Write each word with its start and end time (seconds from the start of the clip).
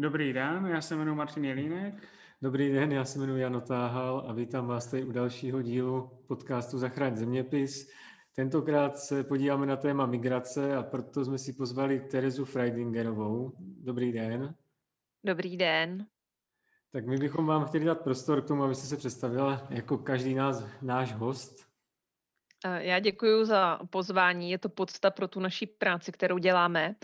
Dobrý 0.00 0.32
den, 0.32 0.66
já 0.66 0.80
se 0.80 0.94
jmenuji 0.94 1.14
Martin 1.14 1.44
Jelínek. 1.44 2.08
Dobrý 2.42 2.72
den, 2.72 2.92
já 2.92 3.04
se 3.04 3.18
jmenuji 3.18 3.42
Jan 3.42 3.56
Otáhal 3.56 4.24
a 4.28 4.32
vítám 4.32 4.66
vás 4.66 4.86
tady 4.86 5.04
u 5.04 5.12
dalšího 5.12 5.62
dílu 5.62 6.10
podcastu 6.26 6.78
Zachraň 6.78 7.16
zeměpis. 7.16 7.90
Tentokrát 8.34 8.98
se 8.98 9.24
podíváme 9.24 9.66
na 9.66 9.76
téma 9.76 10.06
migrace 10.06 10.76
a 10.76 10.82
proto 10.82 11.24
jsme 11.24 11.38
si 11.38 11.52
pozvali 11.52 12.00
Terezu 12.00 12.44
Freidingerovou. 12.44 13.52
Dobrý 13.58 14.12
den. 14.12 14.54
Dobrý 15.24 15.56
den. 15.56 16.06
Tak 16.90 17.06
my 17.06 17.16
bychom 17.16 17.46
vám 17.46 17.64
chtěli 17.64 17.84
dát 17.84 18.00
prostor 18.00 18.42
k 18.42 18.48
tomu, 18.48 18.62
abyste 18.62 18.86
se 18.86 18.96
představila 18.96 19.66
jako 19.70 19.98
každý 19.98 20.34
nás, 20.34 20.66
náš 20.82 21.12
host. 21.12 21.67
Já 22.78 22.98
děkuji 22.98 23.44
za 23.44 23.78
pozvání, 23.90 24.50
je 24.50 24.58
to 24.58 24.68
podsta 24.68 25.10
pro 25.10 25.28
tu 25.28 25.40
naší 25.40 25.66
práci, 25.66 26.12
kterou 26.12 26.38
děláme. 26.38 26.94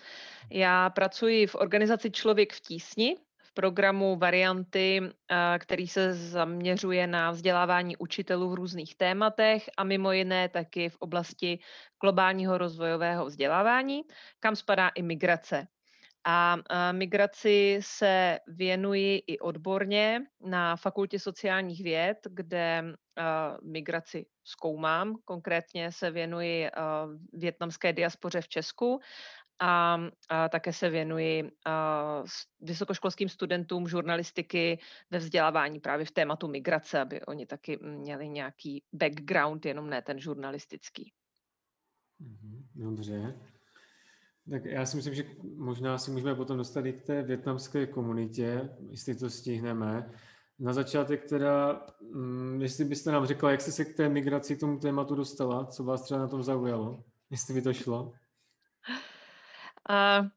Já 0.50 0.90
pracuji 0.90 1.46
v 1.46 1.54
organizaci 1.54 2.10
Člověk 2.10 2.52
v 2.52 2.60
tísni, 2.60 3.16
v 3.42 3.52
programu 3.52 4.16
Varianty, 4.16 5.00
který 5.58 5.88
se 5.88 6.14
zaměřuje 6.14 7.06
na 7.06 7.30
vzdělávání 7.30 7.96
učitelů 7.96 8.50
v 8.50 8.54
různých 8.54 8.96
tématech 8.96 9.70
a 9.76 9.84
mimo 9.84 10.12
jiné 10.12 10.48
taky 10.48 10.88
v 10.88 10.96
oblasti 10.96 11.58
globálního 12.00 12.58
rozvojového 12.58 13.26
vzdělávání, 13.26 14.02
kam 14.40 14.56
spadá 14.56 14.88
i 14.88 15.02
migrace. 15.02 15.66
A 16.26 16.56
migraci 16.92 17.78
se 17.82 18.38
věnuji 18.46 19.22
i 19.26 19.38
odborně 19.38 20.20
na 20.40 20.76
Fakultě 20.76 21.18
sociálních 21.18 21.82
věd, 21.82 22.18
kde 22.30 22.84
migraci 23.62 24.26
zkoumám. 24.44 25.16
Konkrétně 25.24 25.92
se 25.92 26.10
věnuji 26.10 26.70
větnamské 27.32 27.92
diaspoře 27.92 28.40
v 28.40 28.48
Česku 28.48 29.00
a, 29.60 29.98
také 30.48 30.72
se 30.72 30.90
věnuji 30.90 31.50
vysokoškolským 32.60 33.28
studentům 33.28 33.88
žurnalistiky 33.88 34.78
ve 35.10 35.18
vzdělávání 35.18 35.80
právě 35.80 36.06
v 36.06 36.10
tématu 36.10 36.48
migrace, 36.48 37.00
aby 37.00 37.20
oni 37.22 37.46
taky 37.46 37.78
měli 37.82 38.28
nějaký 38.28 38.82
background, 38.92 39.66
jenom 39.66 39.90
ne 39.90 40.02
ten 40.02 40.20
žurnalistický. 40.20 41.12
Mhm, 42.18 42.68
dobře. 42.74 43.34
Tak 44.50 44.64
já 44.64 44.86
si 44.86 44.96
myslím, 44.96 45.14
že 45.14 45.24
možná 45.56 45.98
si 45.98 46.10
můžeme 46.10 46.34
potom 46.34 46.56
dostat 46.56 46.86
i 46.86 46.92
k 46.92 47.02
té 47.02 47.22
větnamské 47.22 47.86
komunitě, 47.86 48.70
jestli 48.90 49.14
to 49.14 49.30
stihneme. 49.30 50.10
Na 50.58 50.72
začátek 50.72 51.28
teda, 51.28 51.86
mm, 52.14 52.62
jestli 52.62 52.84
byste 52.84 53.12
nám 53.12 53.26
řekla, 53.26 53.50
jak 53.50 53.60
jste 53.60 53.72
se 53.72 53.84
k 53.84 53.96
té 53.96 54.08
migraci, 54.08 54.56
k 54.56 54.60
tomu 54.60 54.78
tématu 54.78 55.14
dostala, 55.14 55.66
co 55.66 55.84
vás 55.84 56.02
třeba 56.02 56.20
na 56.20 56.28
tom 56.28 56.42
zaujalo, 56.42 57.04
jestli 57.30 57.54
by 57.54 57.62
to 57.62 57.72
šlo? 57.72 58.12
Uh, 59.90 60.28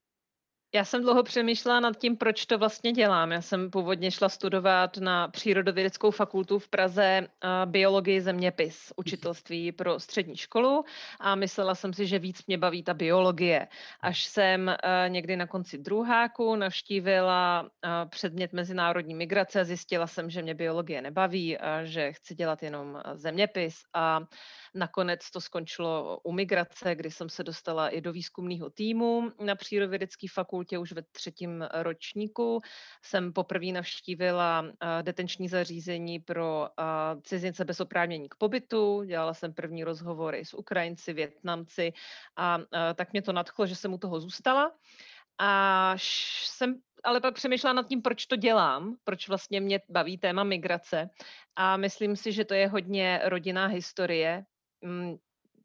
já 0.74 0.86
jsem 0.86 1.02
dlouho 1.02 1.24
přemýšlela 1.24 1.80
nad 1.80 1.98
tím, 1.98 2.18
proč 2.18 2.46
to 2.46 2.58
vlastně 2.58 2.92
dělám. 2.92 3.32
Já 3.32 3.42
jsem 3.42 3.72
původně 3.72 4.12
šla 4.12 4.30
studovat 4.30 4.98
na 4.98 5.28
Přírodovědeckou 5.28 6.12
fakultu 6.12 6.60
v 6.60 6.70
Praze 6.70 7.28
biologii 7.66 8.22
zeměpis, 8.22 8.94
učitelství 8.96 9.72
pro 9.72 10.00
střední 10.00 10.38
školu 10.38 10.86
a 11.20 11.36
myslela 11.36 11.76
jsem 11.76 11.94
si, 11.94 12.08
že 12.08 12.20
víc 12.20 12.46
mě 12.48 12.58
baví 12.58 12.84
ta 12.84 12.94
biologie. 12.94 13.68
Až 14.02 14.26
jsem 14.26 14.76
někdy 15.08 15.36
na 15.36 15.48
konci 15.48 15.78
druháku 15.78 16.56
navštívila 16.56 17.70
předmět 18.10 18.54
mezinárodní 18.54 19.16
migrace 19.16 19.66
zjistila 19.66 20.08
jsem, 20.08 20.30
že 20.30 20.42
mě 20.42 20.54
biologie 20.54 21.02
nebaví 21.02 21.58
a 21.58 21.84
že 21.84 22.14
chci 22.14 22.36
dělat 22.36 22.64
jenom 22.64 23.02
zeměpis 23.16 23.76
a 23.94 24.20
Nakonec 24.78 25.32
to 25.32 25.42
skončilo 25.42 26.20
u 26.24 26.32
migrace, 26.32 26.96
kdy 26.96 27.12
jsem 27.12 27.30
se 27.30 27.44
dostala 27.44 27.90
i 27.90 28.02
do 28.02 28.14
výzkumného 28.14 28.70
týmu 28.70 29.32
na 29.40 29.56
Přírodovědecké 29.56 30.28
fakultě 30.34 30.67
už 30.76 30.92
ve 30.92 31.02
třetím 31.02 31.68
ročníku. 31.74 32.62
Jsem 33.02 33.34
poprvé 33.34 33.66
navštívila 33.66 34.66
detenční 35.02 35.50
zařízení 35.50 36.20
pro 36.20 36.70
cizince 37.24 37.66
bez 37.66 37.80
oprávnění 37.80 38.30
k 38.30 38.36
pobytu. 38.36 39.04
Dělala 39.04 39.34
jsem 39.34 39.54
první 39.54 39.84
rozhovory 39.84 40.46
s 40.46 40.54
Ukrajinci, 40.54 41.14
Větnamci 41.14 41.94
a 42.38 42.60
tak 42.96 43.14
mě 43.14 43.22
to 43.22 43.34
nadchlo, 43.34 43.68
že 43.68 43.76
jsem 43.76 43.94
u 43.94 43.98
toho 43.98 44.20
zůstala. 44.20 44.72
A 45.40 45.94
jsem 46.44 46.76
ale 47.04 47.22
pak 47.22 47.34
přemýšlela 47.34 47.74
nad 47.74 47.88
tím, 47.88 48.02
proč 48.02 48.26
to 48.26 48.36
dělám, 48.36 48.96
proč 49.04 49.28
vlastně 49.28 49.62
mě 49.62 49.82
baví 49.90 50.18
téma 50.18 50.44
migrace. 50.44 51.10
A 51.56 51.78
myslím 51.78 52.16
si, 52.16 52.32
že 52.32 52.46
to 52.46 52.54
je 52.54 52.68
hodně 52.68 53.22
rodinná 53.24 53.66
historie, 53.66 54.46
Mm, 54.82 55.18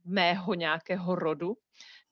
mého 0.04 0.54
nějakého 0.54 1.14
rodu. 1.14 1.56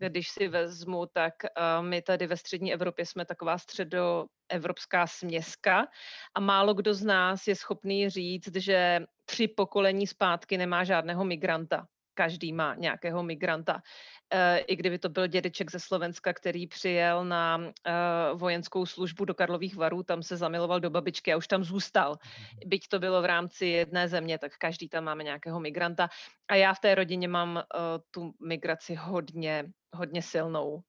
Když 0.08 0.28
si 0.30 0.48
vezmu, 0.48 1.06
tak 1.06 1.34
uh, 1.44 1.86
my 1.86 2.02
tady 2.02 2.26
ve 2.26 2.36
střední 2.36 2.72
Evropě 2.72 3.06
jsme 3.06 3.24
taková 3.24 3.58
středoevropská 3.58 5.06
směska 5.06 5.86
a 6.34 6.40
málo 6.40 6.74
kdo 6.74 6.94
z 6.94 7.04
nás 7.04 7.46
je 7.46 7.56
schopný 7.56 8.10
říct, 8.10 8.56
že 8.56 9.00
tři 9.24 9.48
pokolení 9.48 10.06
zpátky 10.06 10.58
nemá 10.58 10.84
žádného 10.84 11.24
migranta 11.24 11.86
každý 12.20 12.52
má 12.52 12.74
nějakého 12.74 13.22
migranta. 13.22 13.80
Eh, 14.28 14.58
I 14.58 14.76
kdyby 14.76 14.98
to 14.98 15.08
byl 15.08 15.26
dědeček 15.26 15.70
ze 15.70 15.80
Slovenska, 15.80 16.32
který 16.32 16.66
přijel 16.66 17.24
na 17.24 17.56
eh, 17.56 17.92
vojenskou 18.34 18.86
službu 18.86 19.24
do 19.24 19.34
Karlových 19.34 19.76
varů, 19.76 20.02
tam 20.02 20.22
se 20.22 20.36
zamiloval 20.36 20.80
do 20.80 20.90
babičky 20.90 21.32
a 21.32 21.36
už 21.36 21.48
tam 21.48 21.64
zůstal. 21.64 22.20
Mhm. 22.20 22.68
Byť 22.68 22.88
to 22.88 22.98
bylo 22.98 23.22
v 23.22 23.24
rámci 23.24 23.66
jedné 23.66 24.08
země, 24.08 24.38
tak 24.38 24.52
každý 24.60 24.88
tam 24.88 25.04
máme 25.04 25.24
nějakého 25.24 25.60
migranta. 25.60 26.08
A 26.48 26.54
já 26.54 26.74
v 26.74 26.80
té 26.80 26.94
rodině 26.94 27.28
mám 27.28 27.56
eh, 27.56 27.64
tu 28.10 28.36
migraci 28.36 28.94
hodně, 28.94 29.72
hodně 29.96 30.22
silnou 30.22 30.84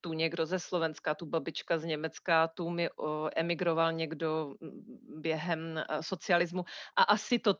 tu 0.00 0.12
někdo 0.12 0.46
ze 0.46 0.58
Slovenska, 0.58 1.14
tu 1.14 1.26
babička 1.26 1.78
z 1.78 1.84
Německa, 1.84 2.48
tu 2.48 2.70
mi 2.70 2.88
emigroval 3.36 3.92
někdo 3.92 4.54
mm, 4.60 5.22
během 5.22 5.82
socialismu 6.00 6.64
a 6.96 7.02
asi 7.02 7.38
to 7.38 7.54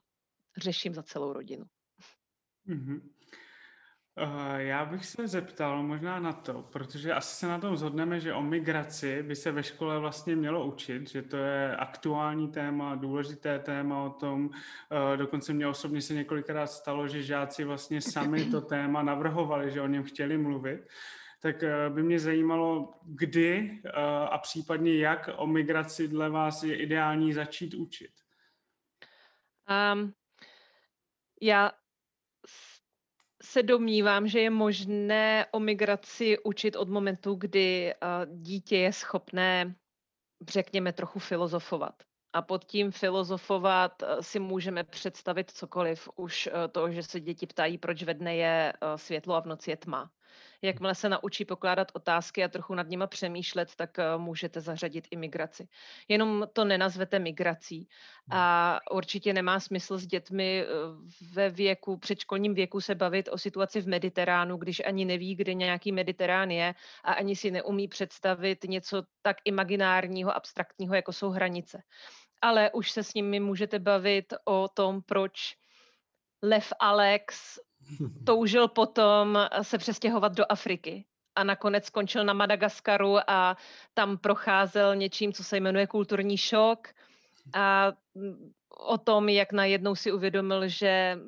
řeším 0.56 0.94
za 0.94 1.02
celou 1.02 1.32
rodinu. 1.32 1.64
Mm-hmm. 2.68 3.00
Uh, 4.22 4.56
já 4.56 4.84
bych 4.84 5.06
se 5.06 5.28
zeptal 5.28 5.82
možná 5.82 6.20
na 6.20 6.32
to, 6.32 6.62
protože 6.62 7.12
asi 7.14 7.36
se 7.36 7.46
na 7.46 7.58
tom 7.58 7.76
zhodneme, 7.76 8.20
že 8.20 8.34
o 8.34 8.42
migraci 8.42 9.22
by 9.22 9.36
se 9.36 9.52
ve 9.52 9.62
škole 9.62 9.98
vlastně 9.98 10.36
mělo 10.36 10.66
učit, 10.66 11.10
že 11.10 11.22
to 11.22 11.36
je 11.36 11.76
aktuální 11.76 12.48
téma, 12.48 12.94
důležité 12.94 13.58
téma 13.58 14.02
o 14.02 14.10
tom. 14.10 14.46
Uh, 14.46 15.16
dokonce 15.16 15.52
mě 15.52 15.66
osobně 15.66 16.02
se 16.02 16.14
několikrát 16.14 16.66
stalo, 16.66 17.08
že 17.08 17.22
žáci 17.22 17.64
vlastně 17.64 18.00
sami 18.00 18.44
to 18.44 18.60
téma 18.74 19.02
navrhovali, 19.02 19.70
že 19.70 19.80
o 19.80 19.86
něm 19.86 20.02
chtěli 20.02 20.38
mluvit. 20.38 20.88
Tak 21.42 21.62
uh, 21.62 21.94
by 21.94 22.02
mě 22.02 22.18
zajímalo, 22.18 22.94
kdy 23.02 23.82
a 24.30 24.38
případně 24.38 24.96
jak 24.96 25.30
o 25.36 25.46
migraci 25.46 26.08
dle 26.08 26.30
vás 26.30 26.62
je 26.62 26.76
ideální 26.76 27.32
začít 27.32 27.74
učit. 27.74 28.10
Um, 29.94 30.12
já 31.42 31.70
se 33.42 33.62
domnívám, 33.62 34.28
že 34.28 34.40
je 34.40 34.50
možné 34.50 35.46
o 35.50 35.60
migraci 35.60 36.38
učit 36.44 36.76
od 36.76 36.88
momentu, 36.88 37.34
kdy 37.34 37.94
dítě 38.26 38.76
je 38.76 38.92
schopné, 38.92 39.74
řekněme, 40.48 40.92
trochu 40.92 41.18
filozofovat. 41.18 41.94
A 42.32 42.42
pod 42.42 42.64
tím 42.64 42.90
filozofovat 42.90 44.02
si 44.20 44.38
můžeme 44.38 44.84
představit 44.84 45.50
cokoliv. 45.50 46.08
Už 46.16 46.48
to, 46.72 46.90
že 46.90 47.02
se 47.02 47.20
děti 47.20 47.46
ptají, 47.46 47.78
proč 47.78 48.02
ve 48.02 48.14
dne 48.14 48.36
je 48.36 48.72
světlo 48.96 49.34
a 49.34 49.40
v 49.40 49.46
noci 49.46 49.70
je 49.70 49.76
tma. 49.76 50.10
Jakmile 50.62 50.94
se 50.94 51.08
naučí 51.08 51.44
pokládat 51.44 51.88
otázky 51.94 52.44
a 52.44 52.48
trochu 52.48 52.74
nad 52.74 52.88
nima 52.88 53.06
přemýšlet, 53.06 53.74
tak 53.76 53.98
eh, 53.98 54.18
můžete 54.18 54.60
zařadit 54.60 55.08
i 55.10 55.16
migraci. 55.16 55.68
Jenom 56.08 56.46
to 56.52 56.64
nenazvete 56.64 57.18
migrací. 57.18 57.76
Hmm. 57.78 58.40
A 58.40 58.78
určitě 58.90 59.32
nemá 59.32 59.60
smysl 59.60 59.98
s 59.98 60.06
dětmi 60.06 60.62
eh, 60.62 60.66
ve 61.32 61.50
věku, 61.50 61.96
předškolním 61.96 62.54
věku 62.54 62.80
se 62.80 62.94
bavit 62.94 63.28
o 63.32 63.38
situaci 63.38 63.80
v 63.80 63.88
Mediteránu, 63.88 64.56
když 64.56 64.82
ani 64.86 65.04
neví, 65.04 65.34
kde 65.34 65.54
nějaký 65.54 65.92
Mediterán 65.92 66.50
je 66.50 66.74
a 67.04 67.12
ani 67.12 67.36
si 67.36 67.50
neumí 67.50 67.88
představit 67.88 68.64
něco 68.64 69.02
tak 69.22 69.36
imaginárního, 69.44 70.36
abstraktního, 70.36 70.94
jako 70.94 71.12
jsou 71.12 71.30
hranice. 71.30 71.82
Ale 72.42 72.70
už 72.70 72.90
se 72.90 73.02
s 73.02 73.14
nimi 73.14 73.40
můžete 73.40 73.78
bavit 73.78 74.34
o 74.44 74.68
tom, 74.68 75.02
proč 75.02 75.56
Lev 76.42 76.72
Alex 76.80 77.58
toužil 78.26 78.68
potom 78.68 79.38
se 79.62 79.78
přestěhovat 79.78 80.34
do 80.34 80.44
Afriky. 80.48 81.04
A 81.36 81.44
nakonec 81.44 81.84
skončil 81.84 82.24
na 82.24 82.32
Madagaskaru 82.32 83.16
a 83.30 83.56
tam 83.94 84.18
procházel 84.18 84.96
něčím, 84.96 85.32
co 85.32 85.44
se 85.44 85.56
jmenuje 85.56 85.86
kulturní 85.86 86.36
šok. 86.36 86.88
A 87.54 87.92
mm, 88.14 88.52
o 88.78 88.98
tom, 88.98 89.28
jak 89.28 89.52
najednou 89.52 89.94
si 89.94 90.12
uvědomil, 90.12 90.68
že 90.68 91.18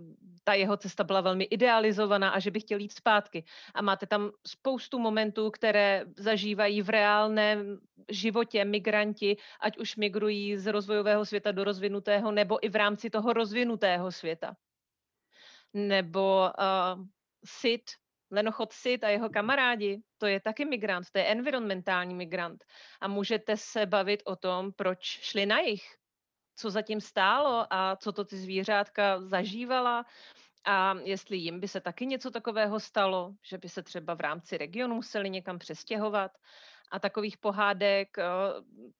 ta 0.45 0.55
jeho 0.55 0.77
cesta 0.77 1.05
byla 1.05 1.21
velmi 1.21 1.45
idealizovaná 1.45 2.31
a 2.31 2.39
že 2.39 2.51
by 2.51 2.61
chtěl 2.61 2.79
jít 2.79 2.93
zpátky. 2.93 3.45
A 3.75 3.83
máte 3.83 4.07
tam 4.07 4.31
spoustu 4.47 4.99
momentů, 4.99 5.51
které 5.51 6.05
zažívají 6.17 6.83
v 6.83 6.89
reálném 6.89 7.79
životě 8.09 8.65
migranti, 8.65 9.37
ať 9.61 9.79
už 9.79 9.97
migrují 9.97 10.57
z 10.57 10.67
rozvojového 10.73 11.25
světa 11.25 11.53
do 11.53 11.65
rozvinutého, 11.65 12.33
nebo 12.33 12.67
i 12.67 12.69
v 12.69 12.77
rámci 12.77 13.11
toho 13.11 13.33
rozvinutého 13.33 14.13
světa 14.13 14.57
nebo 15.75 16.51
uh, 16.59 17.05
Sid 17.45 17.83
Lenochod 18.31 18.73
Sid 18.73 19.05
a 19.05 19.09
jeho 19.09 19.31
kamarádi, 19.31 20.03
to 20.19 20.27
je 20.27 20.41
taky 20.41 20.65
migrant, 20.65 21.11
to 21.13 21.19
je 21.19 21.25
environmentální 21.25 22.15
migrant. 22.15 22.65
A 23.01 23.09
můžete 23.09 23.57
se 23.57 23.87
bavit 23.87 24.23
o 24.25 24.37
tom, 24.37 24.73
proč 24.73 25.05
šli 25.05 25.47
na 25.47 25.59
jich, 25.59 25.83
co 26.57 26.71
zatím 26.71 27.01
stálo 27.01 27.67
a 27.71 27.97
co 27.97 28.13
to 28.13 28.25
ty 28.25 28.37
zvířátka 28.37 29.21
zažívala 29.21 30.05
a 30.65 30.95
jestli 31.05 31.37
jim 31.37 31.61
by 31.61 31.69
se 31.69 31.81
taky 31.81 32.07
něco 32.07 32.31
takového 32.31 32.81
stalo, 32.81 33.33
že 33.43 33.59
by 33.59 33.69
se 33.69 33.83
třeba 33.83 34.15
v 34.15 34.21
rámci 34.21 34.59
regionu 34.59 34.95
museli 34.95 35.31
někam 35.31 35.59
přestěhovat. 35.59 36.31
A 36.93 36.99
takových 36.99 37.39
pohádek 37.39 38.17
uh, 38.19 38.25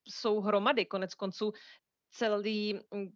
jsou 0.07 0.39
hromady. 0.39 0.85
Konec 0.85 1.13
konců 1.15 1.51
celý, 2.11 2.79
mm, 2.93 3.07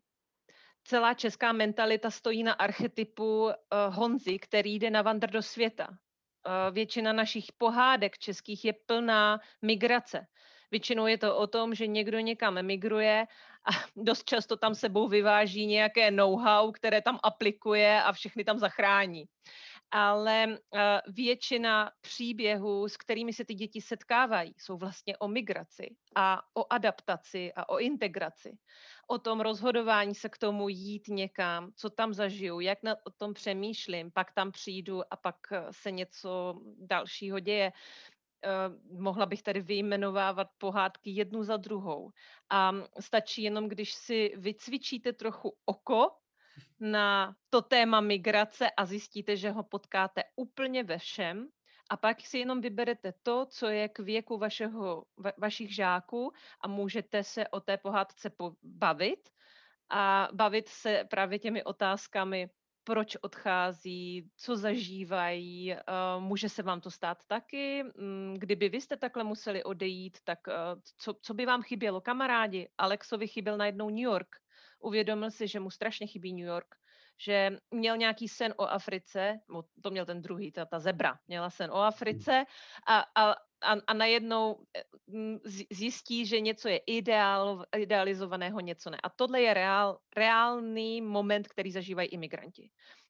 celá 0.85 1.13
česká 1.13 1.51
mentalita 1.51 2.11
stojí 2.11 2.43
na 2.43 2.53
archetypu 2.53 3.43
uh, 3.43 3.51
Honzy, 3.89 4.39
který 4.39 4.75
jde 4.75 4.89
na 4.89 5.01
vandr 5.01 5.29
do 5.31 5.41
světa. 5.41 5.87
Uh, 5.89 6.73
většina 6.73 7.13
našich 7.13 7.45
pohádek 7.57 8.17
českých 8.17 8.65
je 8.65 8.73
plná 8.85 9.39
migrace. 9.61 10.27
Většinou 10.71 11.07
je 11.07 11.17
to 11.17 11.37
o 11.37 11.47
tom, 11.47 11.75
že 11.75 11.87
někdo 11.87 12.19
někam 12.19 12.57
emigruje 12.57 13.25
a 13.65 13.71
dost 13.95 14.23
často 14.23 14.57
tam 14.57 14.75
sebou 14.75 15.07
vyváží 15.07 15.65
nějaké 15.65 16.11
know-how, 16.11 16.71
které 16.71 17.01
tam 17.01 17.19
aplikuje 17.23 18.01
a 18.03 18.13
všechny 18.13 18.43
tam 18.43 18.59
zachrání. 18.59 19.25
Ale 19.91 20.47
uh, 20.47 20.79
většina 21.13 21.91
příběhů, 22.01 22.89
s 22.89 22.97
kterými 22.97 23.33
se 23.33 23.45
ty 23.45 23.53
děti 23.53 23.81
setkávají, 23.81 24.53
jsou 24.57 24.77
vlastně 24.77 25.17
o 25.17 25.27
migraci 25.27 25.95
a 26.15 26.41
o 26.53 26.73
adaptaci 26.73 27.53
a 27.55 27.69
o 27.69 27.77
integraci. 27.77 28.57
O 29.07 29.17
tom 29.17 29.41
rozhodování 29.41 30.15
se 30.15 30.29
k 30.29 30.37
tomu 30.37 30.69
jít 30.69 31.07
někam, 31.07 31.71
co 31.75 31.89
tam 31.89 32.13
zažiju, 32.13 32.59
jak 32.59 32.83
na, 32.83 32.95
o 33.05 33.11
tom 33.17 33.33
přemýšlím, 33.33 34.11
pak 34.11 34.33
tam 34.33 34.51
přijdu 34.51 35.01
a 35.13 35.15
pak 35.15 35.35
eh, 35.51 35.63
se 35.71 35.91
něco 35.91 36.61
dalšího 36.77 37.39
děje. 37.39 37.71
Uh, 38.45 39.01
mohla 39.01 39.25
bych 39.25 39.43
tady 39.43 39.61
vyjmenovávat 39.61 40.47
pohádky 40.57 41.09
jednu 41.09 41.43
za 41.43 41.57
druhou. 41.57 42.11
A 42.49 42.71
stačí 42.99 43.43
jenom, 43.43 43.69
když 43.69 43.93
si 43.93 44.33
vycvičíte 44.37 45.13
trochu 45.13 45.57
oko 45.65 46.07
na 46.79 47.35
to 47.49 47.61
téma 47.61 48.01
migrace 48.01 48.71
a 48.71 48.85
zjistíte, 48.85 49.37
že 49.37 49.51
ho 49.51 49.63
potkáte 49.63 50.23
úplně 50.35 50.83
ve 50.83 50.97
všem. 50.97 51.47
A 51.89 51.97
pak 51.97 52.21
si 52.21 52.37
jenom 52.37 52.61
vyberete 52.61 53.13
to, 53.23 53.45
co 53.45 53.67
je 53.67 53.89
k 53.89 53.99
věku 53.99 54.37
vašeho, 54.37 55.05
va, 55.17 55.31
vašich 55.37 55.75
žáků 55.75 56.31
a 56.61 56.67
můžete 56.67 57.23
se 57.23 57.47
o 57.47 57.59
té 57.59 57.77
pohádce 57.77 58.31
bavit 58.63 59.29
a 59.89 60.29
bavit 60.33 60.69
se 60.69 61.03
právě 61.09 61.39
těmi 61.39 61.63
otázkami, 61.63 62.49
proč 62.83 63.15
odchází, 63.21 64.29
co 64.37 64.55
zažívají, 64.55 65.73
uh, 65.73 66.23
může 66.23 66.49
se 66.49 66.63
vám 66.63 66.81
to 66.81 66.91
stát 66.91 67.25
taky. 67.27 67.83
Mm, 67.83 68.35
kdyby 68.37 68.69
vy 68.69 68.81
jste 68.81 68.97
takhle 68.97 69.23
museli 69.23 69.63
odejít, 69.63 70.17
tak 70.23 70.39
uh, 70.47 70.53
co, 70.97 71.13
co 71.21 71.33
by 71.33 71.45
vám 71.45 71.61
chybělo? 71.61 72.01
Kamarádi, 72.01 72.69
Alexovi 72.77 73.27
chyběl 73.27 73.57
najednou 73.57 73.89
New 73.89 73.99
York. 73.99 74.44
Uvědomil 74.85 75.31
si, 75.31 75.47
že 75.47 75.59
mu 75.59 75.69
strašně 75.69 76.07
chybí 76.07 76.33
New 76.33 76.45
York, 76.45 76.75
že 77.17 77.57
měl 77.71 77.97
nějaký 77.97 78.27
sen 78.27 78.53
o 78.57 78.63
Africe, 78.63 79.39
to 79.81 79.91
měl 79.91 80.05
ten 80.05 80.21
druhý, 80.21 80.51
ta, 80.51 80.65
ta 80.65 80.79
zebra, 80.79 81.19
měla 81.27 81.49
sen 81.49 81.71
o 81.71 81.75
Africe 81.75 82.45
a, 82.87 82.99
a, 82.99 83.31
a, 83.61 83.75
a 83.87 83.93
najednou 83.93 84.65
eh, 84.77 84.83
zjistí, 85.71 86.25
že 86.25 86.39
něco 86.39 86.67
je 86.67 86.77
ideál, 86.77 87.65
idealizovaného, 87.77 88.59
něco 88.59 88.89
ne. 88.89 88.97
A 89.03 89.09
tohle 89.09 89.41
je 89.41 89.53
reál, 89.53 89.99
reálný 90.15 91.01
moment, 91.01 91.47
který 91.47 91.71
zažívají 91.71 92.09
imigranti. 92.09 92.69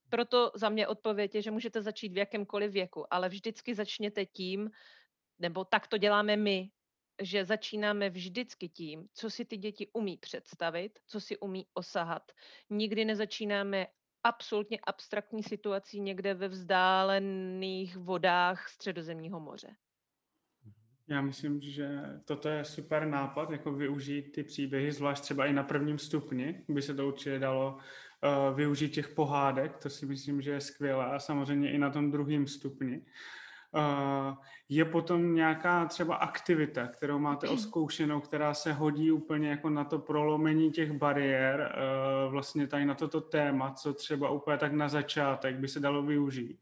Proto 0.10 0.51
za 0.56 0.69
mě 0.69 0.88
odpověď 0.88 1.36
je, 1.36 1.42
že 1.42 1.51
můžete 1.51 1.81
začít 1.81 2.13
v 2.13 2.18
jakémkoliv 2.18 2.72
věku, 2.72 3.13
ale 3.13 3.30
vždycky 3.30 3.75
začněte 3.75 4.25
tím, 4.25 4.69
nebo 5.39 5.66
tak 5.66 5.88
to 5.88 5.98
děláme 5.98 6.38
my, 6.38 6.69
že 7.22 7.46
začínáme 7.46 8.10
vždycky 8.10 8.70
tím, 8.70 9.08
co 9.14 9.30
si 9.30 9.46
ty 9.46 9.58
děti 9.58 9.88
umí 9.94 10.18
představit, 10.18 11.00
co 11.08 11.20
si 11.20 11.38
umí 11.38 11.68
osahat. 11.74 12.32
Nikdy 12.70 13.06
nezačínáme 13.06 13.88
absolutně 14.24 14.80
abstraktní 14.88 15.44
situací 15.44 16.00
někde 16.00 16.34
ve 16.34 16.48
vzdálených 16.48 17.98
vodách 17.98 18.70
středozemního 18.70 19.40
moře. 19.40 19.76
Já 21.08 21.22
myslím, 21.22 21.62
že 21.62 22.02
toto 22.26 22.50
je 22.50 22.66
super 22.66 23.08
nápad, 23.08 23.50
jako 23.52 23.72
využít 23.72 24.32
ty 24.32 24.44
příběhy, 24.44 24.92
zvlášť 24.92 25.24
třeba 25.24 25.46
i 25.46 25.54
na 25.54 25.64
prvním 25.64 25.98
stupni, 25.98 26.64
by 26.68 26.82
se 26.82 26.94
to 26.94 27.08
určitě 27.08 27.40
dalo 27.40 27.78
uh, 27.78 28.56
využít 28.56 28.90
těch 28.90 29.10
pohádek, 29.10 29.78
to 29.78 29.90
si 29.90 30.06
myslím, 30.06 30.42
že 30.42 30.52
je 30.52 30.62
skvělé 30.62 31.06
a 31.06 31.20
samozřejmě 31.20 31.72
i 31.72 31.78
na 31.78 31.90
tom 31.90 32.12
druhém 32.12 32.48
stupni. 32.48 33.06
Uh, 33.75 34.36
je 34.69 34.86
potom 34.86 35.36
nějaká 35.36 35.86
třeba 35.86 36.16
aktivita, 36.16 36.88
kterou 36.88 37.19
máte 37.19 37.50
oskoušenou, 37.50 38.22
která 38.22 38.54
se 38.54 38.74
hodí 38.74 39.12
úplně 39.12 39.50
jako 39.50 39.69
na 39.69 39.83
to 39.83 40.00
prolomení 40.00 40.72
těch 40.72 40.92
bariér, 40.92 41.75
uh, 42.25 42.31
vlastně 42.31 42.68
tady 42.68 42.86
na 42.86 42.95
toto 42.95 43.22
téma, 43.22 43.72
co 43.72 43.94
třeba 43.94 44.30
úplně 44.30 44.57
tak 44.57 44.74
na 44.74 44.89
začátek 44.89 45.56
by 45.56 45.68
se 45.68 45.80
dalo 45.80 46.04
využít? 46.04 46.60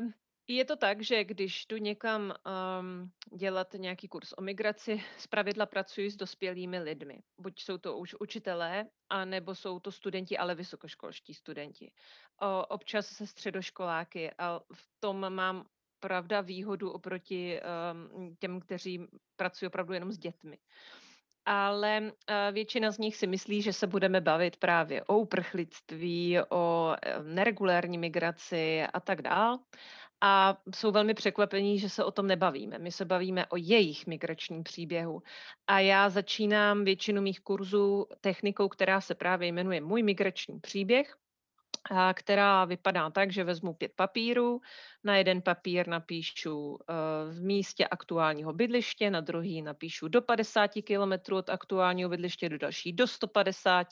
Um, 0.00 0.12
je 0.48 0.64
to 0.64 0.76
tak, 0.76 1.02
že 1.02 1.24
když 1.24 1.66
jdu 1.66 1.76
někam 1.76 2.34
um, 2.80 3.10
dělat 3.38 3.74
nějaký 3.74 4.08
kurz 4.08 4.32
o 4.36 4.42
migraci, 4.42 5.02
zpravidla 5.18 5.66
pracuji 5.66 6.10
s 6.10 6.16
dospělými 6.16 6.78
lidmi. 6.78 7.18
Buď 7.40 7.60
jsou 7.60 7.78
to 7.78 7.96
už 7.96 8.14
učitelé, 8.20 8.86
anebo 9.08 9.54
jsou 9.54 9.80
to 9.80 9.92
studenti, 9.92 10.38
ale 10.38 10.54
vysokoškolští 10.54 11.34
studenti. 11.34 11.92
O, 12.42 12.66
občas 12.66 13.06
se 13.06 13.26
středoškoláky 13.26 14.30
a 14.38 14.60
v 14.72 14.88
tom 15.00 15.34
mám 15.34 15.66
pravda 16.00 16.40
výhodu 16.40 16.90
oproti 16.90 17.60
um, 18.12 18.36
těm, 18.38 18.60
kteří 18.60 19.06
pracují 19.36 19.66
opravdu 19.66 19.92
jenom 19.92 20.12
s 20.12 20.18
dětmi. 20.18 20.58
Ale 21.46 22.00
uh, 22.00 22.54
většina 22.54 22.90
z 22.90 22.98
nich 22.98 23.16
si 23.16 23.26
myslí, 23.26 23.62
že 23.62 23.72
se 23.72 23.86
budeme 23.86 24.20
bavit 24.20 24.56
právě 24.56 25.04
o 25.04 25.18
uprchlictví, 25.18 26.38
o 26.50 26.96
neregulární 27.22 27.98
migraci 27.98 28.82
a 28.92 29.00
tak 29.00 29.22
dále 29.22 29.58
a 30.26 30.56
jsou 30.74 30.90
velmi 30.92 31.14
překvapení, 31.14 31.78
že 31.78 31.88
se 31.88 32.04
o 32.04 32.10
tom 32.10 32.26
nebavíme. 32.26 32.78
My 32.78 32.92
se 32.92 33.04
bavíme 33.04 33.46
o 33.46 33.56
jejich 33.56 34.06
migračním 34.06 34.62
příběhu. 34.62 35.22
A 35.66 35.80
já 35.80 36.08
začínám 36.08 36.84
většinu 36.84 37.22
mých 37.22 37.40
kurzů 37.40 38.06
technikou, 38.20 38.68
která 38.68 39.00
se 39.00 39.14
právě 39.14 39.48
jmenuje 39.48 39.80
Můj 39.80 40.02
migrační 40.02 40.60
příběh, 40.60 41.16
a 41.90 42.14
která 42.14 42.64
vypadá 42.64 43.10
tak, 43.10 43.32
že 43.32 43.44
vezmu 43.44 43.74
pět 43.74 43.92
papírů, 43.96 44.60
na 45.04 45.16
jeden 45.16 45.42
papír 45.42 45.88
napíšu 45.88 46.78
eh, 46.80 46.94
v 47.32 47.42
místě 47.42 47.86
aktuálního 47.86 48.52
bydliště, 48.52 49.10
na 49.10 49.20
druhý 49.20 49.62
napíšu 49.62 50.08
do 50.08 50.22
50 50.22 50.70
km 50.86 51.34
od 51.34 51.50
aktuálního 51.50 52.10
bydliště, 52.10 52.48
do 52.48 52.58
další 52.58 52.92
do 52.92 53.06
150, 53.06 53.86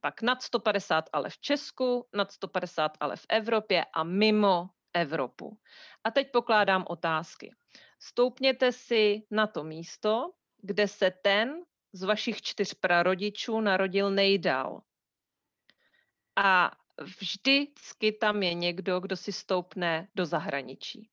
pak 0.00 0.22
nad 0.22 0.42
150 0.42 1.04
ale 1.12 1.30
v 1.30 1.38
Česku, 1.38 2.06
nad 2.14 2.32
150 2.32 2.92
ale 3.00 3.16
v 3.16 3.26
Evropě 3.28 3.84
a 3.92 4.04
mimo 4.04 4.68
Evropu. 4.94 5.58
A 6.04 6.10
teď 6.10 6.30
pokládám 6.30 6.84
otázky. 6.88 7.54
Stoupněte 7.98 8.72
si 8.72 9.22
na 9.30 9.46
to 9.46 9.64
místo, 9.64 10.30
kde 10.62 10.88
se 10.88 11.10
ten 11.22 11.62
z 11.92 12.02
vašich 12.02 12.42
čtyř 12.42 12.74
prarodičů 12.74 13.60
narodil 13.60 14.10
nejdál. 14.10 14.82
A 16.36 16.70
vždycky 17.00 18.12
tam 18.12 18.42
je 18.42 18.54
někdo, 18.54 19.00
kdo 19.00 19.16
si 19.16 19.32
stoupne 19.32 20.08
do 20.14 20.26
zahraničí. 20.26 21.10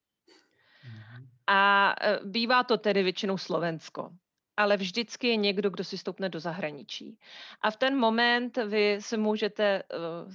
Mhm. 0.84 1.28
A 1.48 1.94
e, 2.02 2.20
bývá 2.24 2.64
to 2.64 2.78
tedy 2.78 3.04
většinou 3.04 3.38
Slovensko. 3.38 4.10
Ale 4.58 4.78
vždycky 4.78 5.28
je 5.28 5.36
někdo, 5.36 5.70
kdo 5.70 5.84
si 5.84 5.98
stoupne 5.98 6.30
do 6.30 6.40
zahraničí. 6.40 7.20
A 7.62 7.72
v 7.72 7.78
ten 7.78 7.98
moment 7.98 8.58
vy 8.58 8.98
se 9.02 9.18
můžete 9.18 9.84
uh, 9.84 10.34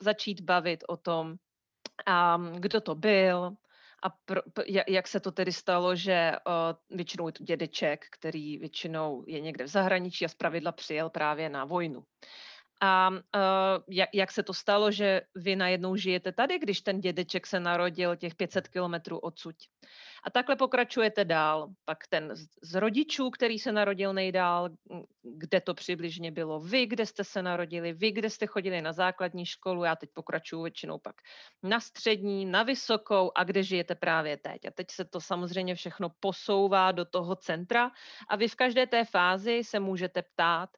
začít 0.00 0.40
bavit 0.40 0.84
o 0.88 0.96
tom, 0.96 1.36
a 2.06 2.38
kdo 2.58 2.80
to 2.80 2.94
byl 2.94 3.56
a 4.02 4.10
pro, 4.10 4.40
jak 4.88 5.08
se 5.08 5.20
to 5.20 5.32
tedy 5.32 5.52
stalo, 5.52 5.96
že 5.96 6.32
většinou 6.90 7.26
je 7.26 7.32
to 7.32 7.44
dědeček, 7.44 8.06
který 8.10 8.58
většinou 8.58 9.24
je 9.26 9.40
někde 9.40 9.64
v 9.64 9.68
zahraničí 9.68 10.24
a 10.24 10.28
zpravidla 10.28 10.72
přijel 10.72 11.10
právě 11.10 11.48
na 11.48 11.64
vojnu. 11.64 12.04
A 12.80 13.10
uh, 13.10 13.18
jak, 13.88 14.08
jak 14.14 14.32
se 14.32 14.42
to 14.42 14.54
stalo, 14.54 14.90
že 14.90 15.22
vy 15.34 15.56
najednou 15.56 15.96
žijete 15.96 16.32
tady, 16.32 16.58
když 16.58 16.80
ten 16.80 17.00
dědeček 17.00 17.46
se 17.46 17.60
narodil 17.60 18.16
těch 18.16 18.34
500 18.34 18.68
kilometrů 18.68 19.18
odsud? 19.18 19.56
A 20.24 20.30
takhle 20.30 20.56
pokračujete 20.56 21.24
dál. 21.24 21.68
Pak 21.84 22.06
ten 22.06 22.30
z, 22.36 22.46
z 22.62 22.74
rodičů, 22.74 23.30
který 23.30 23.58
se 23.58 23.72
narodil 23.72 24.12
nejdál, 24.12 24.70
kde 25.22 25.60
to 25.60 25.74
přibližně 25.74 26.30
bylo 26.30 26.60
vy, 26.60 26.86
kde 26.86 27.06
jste 27.06 27.24
se 27.24 27.42
narodili, 27.42 27.92
vy, 27.92 28.10
kde 28.10 28.30
jste 28.30 28.46
chodili 28.46 28.82
na 28.82 28.92
základní 28.92 29.46
školu, 29.46 29.84
já 29.84 29.96
teď 29.96 30.10
pokračuju 30.12 30.62
většinou 30.62 30.98
pak 30.98 31.16
na 31.62 31.80
střední, 31.80 32.46
na 32.46 32.62
vysokou 32.62 33.32
a 33.34 33.44
kde 33.44 33.62
žijete 33.62 33.94
právě 33.94 34.36
teď. 34.36 34.64
A 34.64 34.70
teď 34.70 34.90
se 34.90 35.04
to 35.04 35.20
samozřejmě 35.20 35.74
všechno 35.74 36.08
posouvá 36.20 36.92
do 36.92 37.04
toho 37.04 37.36
centra 37.36 37.90
a 38.28 38.36
vy 38.36 38.48
v 38.48 38.54
každé 38.54 38.86
té 38.86 39.04
fázi 39.04 39.64
se 39.64 39.80
můžete 39.80 40.22
ptát, 40.22 40.70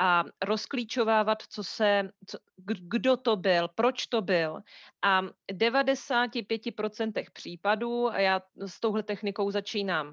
a 0.00 0.24
rozklíčovávat, 0.42 1.42
co 1.42 1.64
se, 1.64 2.10
co, 2.26 2.38
kdo 2.56 3.16
to 3.16 3.36
byl, 3.36 3.68
proč 3.68 4.06
to 4.06 4.22
byl. 4.22 4.60
A 5.02 5.22
95% 5.52 7.24
případů, 7.32 8.10
a 8.10 8.18
já 8.18 8.42
s 8.56 8.80
touhle 8.80 9.02
technikou 9.02 9.50
začínám 9.50 10.06
uh, 10.06 10.12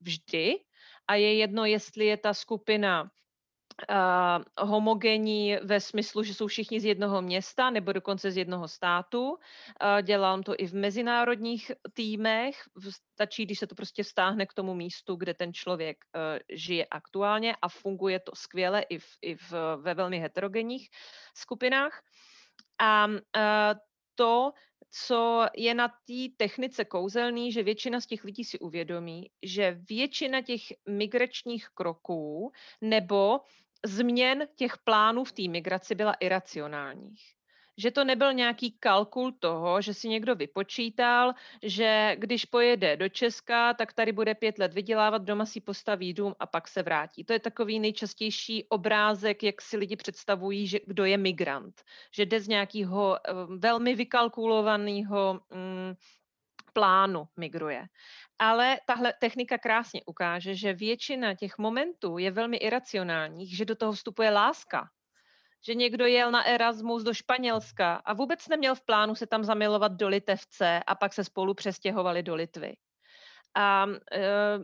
vždy, 0.00 0.60
a 1.08 1.14
je 1.14 1.34
jedno, 1.34 1.64
jestli 1.64 2.06
je 2.06 2.16
ta 2.16 2.34
skupina 2.34 3.10
uh, 3.90 4.68
homogenní 4.68 5.56
ve 5.62 5.80
smyslu, 5.80 6.22
že 6.22 6.34
jsou 6.34 6.46
všichni 6.46 6.80
z 6.80 6.84
jednoho 6.84 7.22
města 7.22 7.70
nebo 7.70 7.92
dokonce 7.92 8.30
z 8.30 8.36
jednoho 8.36 8.68
státu. 8.68 9.30
Uh, 9.30 9.36
dělám 10.02 10.42
to 10.42 10.54
i 10.58 10.66
v 10.66 10.74
mezinárodních 10.74 11.72
týmech. 11.92 12.56
Stačí, 13.14 13.44
když 13.44 13.58
se 13.58 13.66
to 13.66 13.74
prostě 13.74 14.02
vztáhne 14.02 14.46
k 14.46 14.54
tomu 14.54 14.74
místu, 14.74 15.16
kde 15.16 15.34
ten 15.34 15.52
člověk 15.52 15.96
uh, 16.14 16.38
žije 16.52 16.86
aktuálně 16.90 17.56
a 17.62 17.68
funguje 17.68 18.20
to 18.20 18.32
skvěle 18.34 18.82
i, 18.82 18.98
v, 18.98 19.08
i 19.22 19.34
v, 19.34 19.52
ve 19.76 19.94
velmi 19.94 20.18
heterogenních 20.18 20.88
skupinách. 21.34 22.02
A 22.80 23.08
to, 24.14 24.52
co 24.90 25.46
je 25.56 25.74
na 25.74 25.88
té 25.88 26.34
technice 26.36 26.84
kouzelný, 26.84 27.52
že 27.52 27.62
většina 27.62 28.00
z 28.00 28.06
těch 28.06 28.24
lidí 28.24 28.44
si 28.44 28.58
uvědomí, 28.58 29.30
že 29.42 29.78
většina 29.88 30.42
těch 30.42 30.60
migračních 30.88 31.68
kroků 31.74 32.52
nebo 32.80 33.40
změn 33.86 34.46
těch 34.56 34.78
plánů 34.78 35.24
v 35.24 35.32
té 35.32 35.42
migraci 35.48 35.94
byla 35.94 36.12
iracionálních. 36.12 37.20
Že 37.80 37.90
to 37.90 38.04
nebyl 38.04 38.32
nějaký 38.32 38.72
kalkul 38.72 39.32
toho, 39.32 39.82
že 39.82 39.94
si 39.94 40.08
někdo 40.08 40.34
vypočítal, 40.34 41.32
že 41.62 42.16
když 42.18 42.44
pojede 42.44 42.96
do 42.96 43.08
Česka, 43.08 43.74
tak 43.74 43.92
tady 43.92 44.12
bude 44.12 44.34
pět 44.34 44.58
let 44.58 44.74
vydělávat, 44.74 45.22
doma 45.22 45.46
si 45.46 45.60
postaví 45.60 46.14
dům 46.14 46.34
a 46.40 46.46
pak 46.46 46.68
se 46.68 46.82
vrátí. 46.82 47.24
To 47.24 47.32
je 47.32 47.38
takový 47.38 47.80
nejčastější 47.80 48.64
obrázek, 48.68 49.42
jak 49.42 49.62
si 49.62 49.76
lidi 49.76 49.96
představují, 49.96 50.66
že 50.66 50.78
kdo 50.86 51.04
je 51.04 51.18
migrant. 51.18 51.82
Že 52.14 52.26
jde 52.26 52.40
z 52.40 52.48
nějakého 52.48 53.18
eh, 53.18 53.32
velmi 53.58 53.94
vykalkulovaného 53.94 55.40
mm, 55.54 55.94
plánu 56.72 57.28
migruje. 57.36 57.86
Ale 58.38 58.80
tahle 58.86 59.14
technika 59.20 59.58
krásně 59.58 60.02
ukáže, 60.06 60.54
že 60.54 60.72
většina 60.72 61.34
těch 61.34 61.58
momentů 61.58 62.18
je 62.18 62.30
velmi 62.30 62.56
iracionálních, 62.56 63.56
že 63.56 63.64
do 63.64 63.74
toho 63.74 63.92
vstupuje 63.92 64.30
láska. 64.30 64.90
Že 65.66 65.74
někdo 65.74 66.06
jel 66.06 66.30
na 66.30 66.44
Erasmus 66.44 67.02
do 67.02 67.14
Španělska 67.14 67.94
a 67.94 68.12
vůbec 68.12 68.48
neměl 68.48 68.74
v 68.74 68.84
plánu 68.84 69.14
se 69.14 69.26
tam 69.26 69.44
zamilovat 69.44 69.92
do 69.92 70.08
Litevce 70.08 70.82
a 70.86 70.94
pak 70.94 71.12
se 71.12 71.24
spolu 71.24 71.54
přestěhovali 71.54 72.22
do 72.22 72.34
Litvy. 72.34 72.76
A 73.54 73.86
e, 74.12 74.58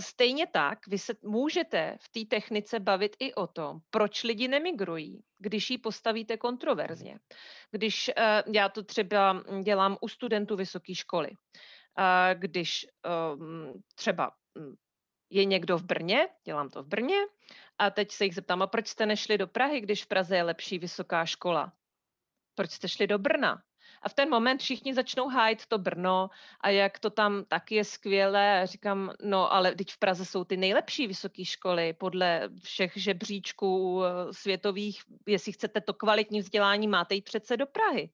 stejně 0.00 0.46
tak 0.46 0.86
vy 0.86 0.98
se 0.98 1.14
můžete 1.22 1.96
v 2.00 2.08
té 2.08 2.36
technice 2.36 2.80
bavit 2.80 3.16
i 3.18 3.34
o 3.34 3.46
tom, 3.46 3.78
proč 3.90 4.22
lidi 4.22 4.48
nemigrují, 4.48 5.24
když 5.38 5.70
ji 5.70 5.78
postavíte 5.78 6.36
kontroverzně. 6.36 7.18
Když 7.70 8.08
e, 8.08 8.42
já 8.52 8.68
to 8.68 8.82
třeba 8.82 9.42
dělám 9.62 9.96
u 10.00 10.08
studentů 10.08 10.56
vysoké 10.56 10.94
školy 10.94 11.30
když 12.34 12.86
ehm, 13.02 13.72
třeba 13.94 14.32
hm, 14.58 14.74
je 15.30 15.44
někdo 15.44 15.78
v 15.78 15.82
Brně, 15.82 16.28
dělám 16.44 16.68
to 16.68 16.82
v 16.82 16.86
Brně, 16.86 17.18
a 17.78 17.90
teď 17.90 18.12
se 18.12 18.24
jich 18.24 18.34
zeptám, 18.34 18.62
a 18.62 18.66
proč 18.66 18.88
jste 18.88 19.06
nešli 19.06 19.38
do 19.38 19.46
Prahy, 19.46 19.80
když 19.80 20.04
v 20.04 20.06
Praze 20.06 20.36
je 20.36 20.42
lepší 20.42 20.78
vysoká 20.78 21.26
škola? 21.26 21.72
Proč 22.54 22.70
jste 22.70 22.88
šli 22.88 23.06
do 23.06 23.18
Brna? 23.18 23.62
A 24.02 24.08
v 24.08 24.14
ten 24.14 24.30
moment 24.30 24.60
všichni 24.60 24.94
začnou 24.94 25.28
hájit 25.28 25.66
to 25.66 25.78
Brno 25.78 26.30
a 26.60 26.68
jak 26.68 26.98
to 26.98 27.10
tam 27.10 27.44
taky 27.44 27.74
je 27.74 27.84
skvělé. 27.84 28.62
A 28.62 28.66
říkám, 28.66 29.12
no 29.22 29.52
ale 29.52 29.74
teď 29.74 29.92
v 29.92 29.98
Praze 29.98 30.24
jsou 30.24 30.44
ty 30.44 30.56
nejlepší 30.56 31.06
vysoké 31.06 31.44
školy 31.44 31.92
podle 31.92 32.48
všech 32.62 32.92
žebříčků 32.96 34.02
eh, 34.04 34.32
světových. 34.32 35.02
Jestli 35.26 35.52
chcete 35.52 35.80
to 35.80 35.94
kvalitní 35.94 36.40
vzdělání, 36.40 36.88
máte 36.88 37.14
jít 37.14 37.24
přece 37.24 37.56
do 37.56 37.66
Prahy. 37.66 38.10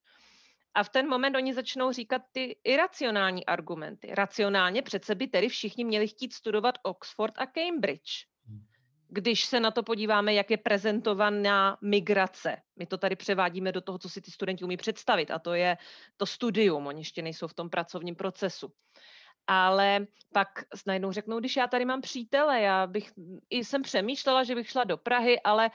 A 0.74 0.82
v 0.82 0.88
ten 0.88 1.08
moment 1.08 1.36
oni 1.36 1.54
začnou 1.54 1.92
říkat 1.92 2.22
ty 2.32 2.56
iracionální 2.64 3.46
argumenty. 3.46 4.08
Racionálně 4.14 4.82
přece 4.82 5.14
by 5.14 5.26
tedy 5.26 5.48
všichni 5.48 5.84
měli 5.84 6.08
chtít 6.08 6.32
studovat 6.32 6.74
Oxford 6.82 7.34
a 7.38 7.46
Cambridge. 7.46 8.26
Hmm. 8.46 8.64
Když 9.08 9.44
se 9.44 9.60
na 9.60 9.70
to 9.70 9.82
podíváme, 9.82 10.34
jak 10.34 10.50
je 10.50 10.56
prezentovaná 10.56 11.78
migrace. 11.82 12.56
My 12.76 12.86
to 12.86 12.98
tady 12.98 13.16
převádíme 13.16 13.72
do 13.72 13.80
toho, 13.80 13.98
co 13.98 14.08
si 14.08 14.20
ty 14.20 14.30
studenti 14.30 14.64
umí 14.64 14.76
představit, 14.76 15.30
a 15.30 15.38
to 15.38 15.54
je 15.54 15.76
to 16.16 16.26
studium. 16.26 16.86
Oni 16.86 17.00
ještě 17.00 17.22
nejsou 17.22 17.48
v 17.48 17.54
tom 17.54 17.70
pracovním 17.70 18.16
procesu 18.16 18.72
ale 19.46 20.06
pak 20.32 20.48
najednou 20.86 21.12
řeknou, 21.12 21.40
když 21.40 21.56
já 21.56 21.66
tady 21.66 21.84
mám 21.84 22.00
přítele, 22.00 22.60
já 22.60 22.86
bych 22.86 23.12
i 23.50 23.64
jsem 23.64 23.82
přemýšlela, 23.82 24.44
že 24.44 24.54
bych 24.54 24.68
šla 24.68 24.84
do 24.84 24.96
Prahy, 24.96 25.40
ale 25.40 25.70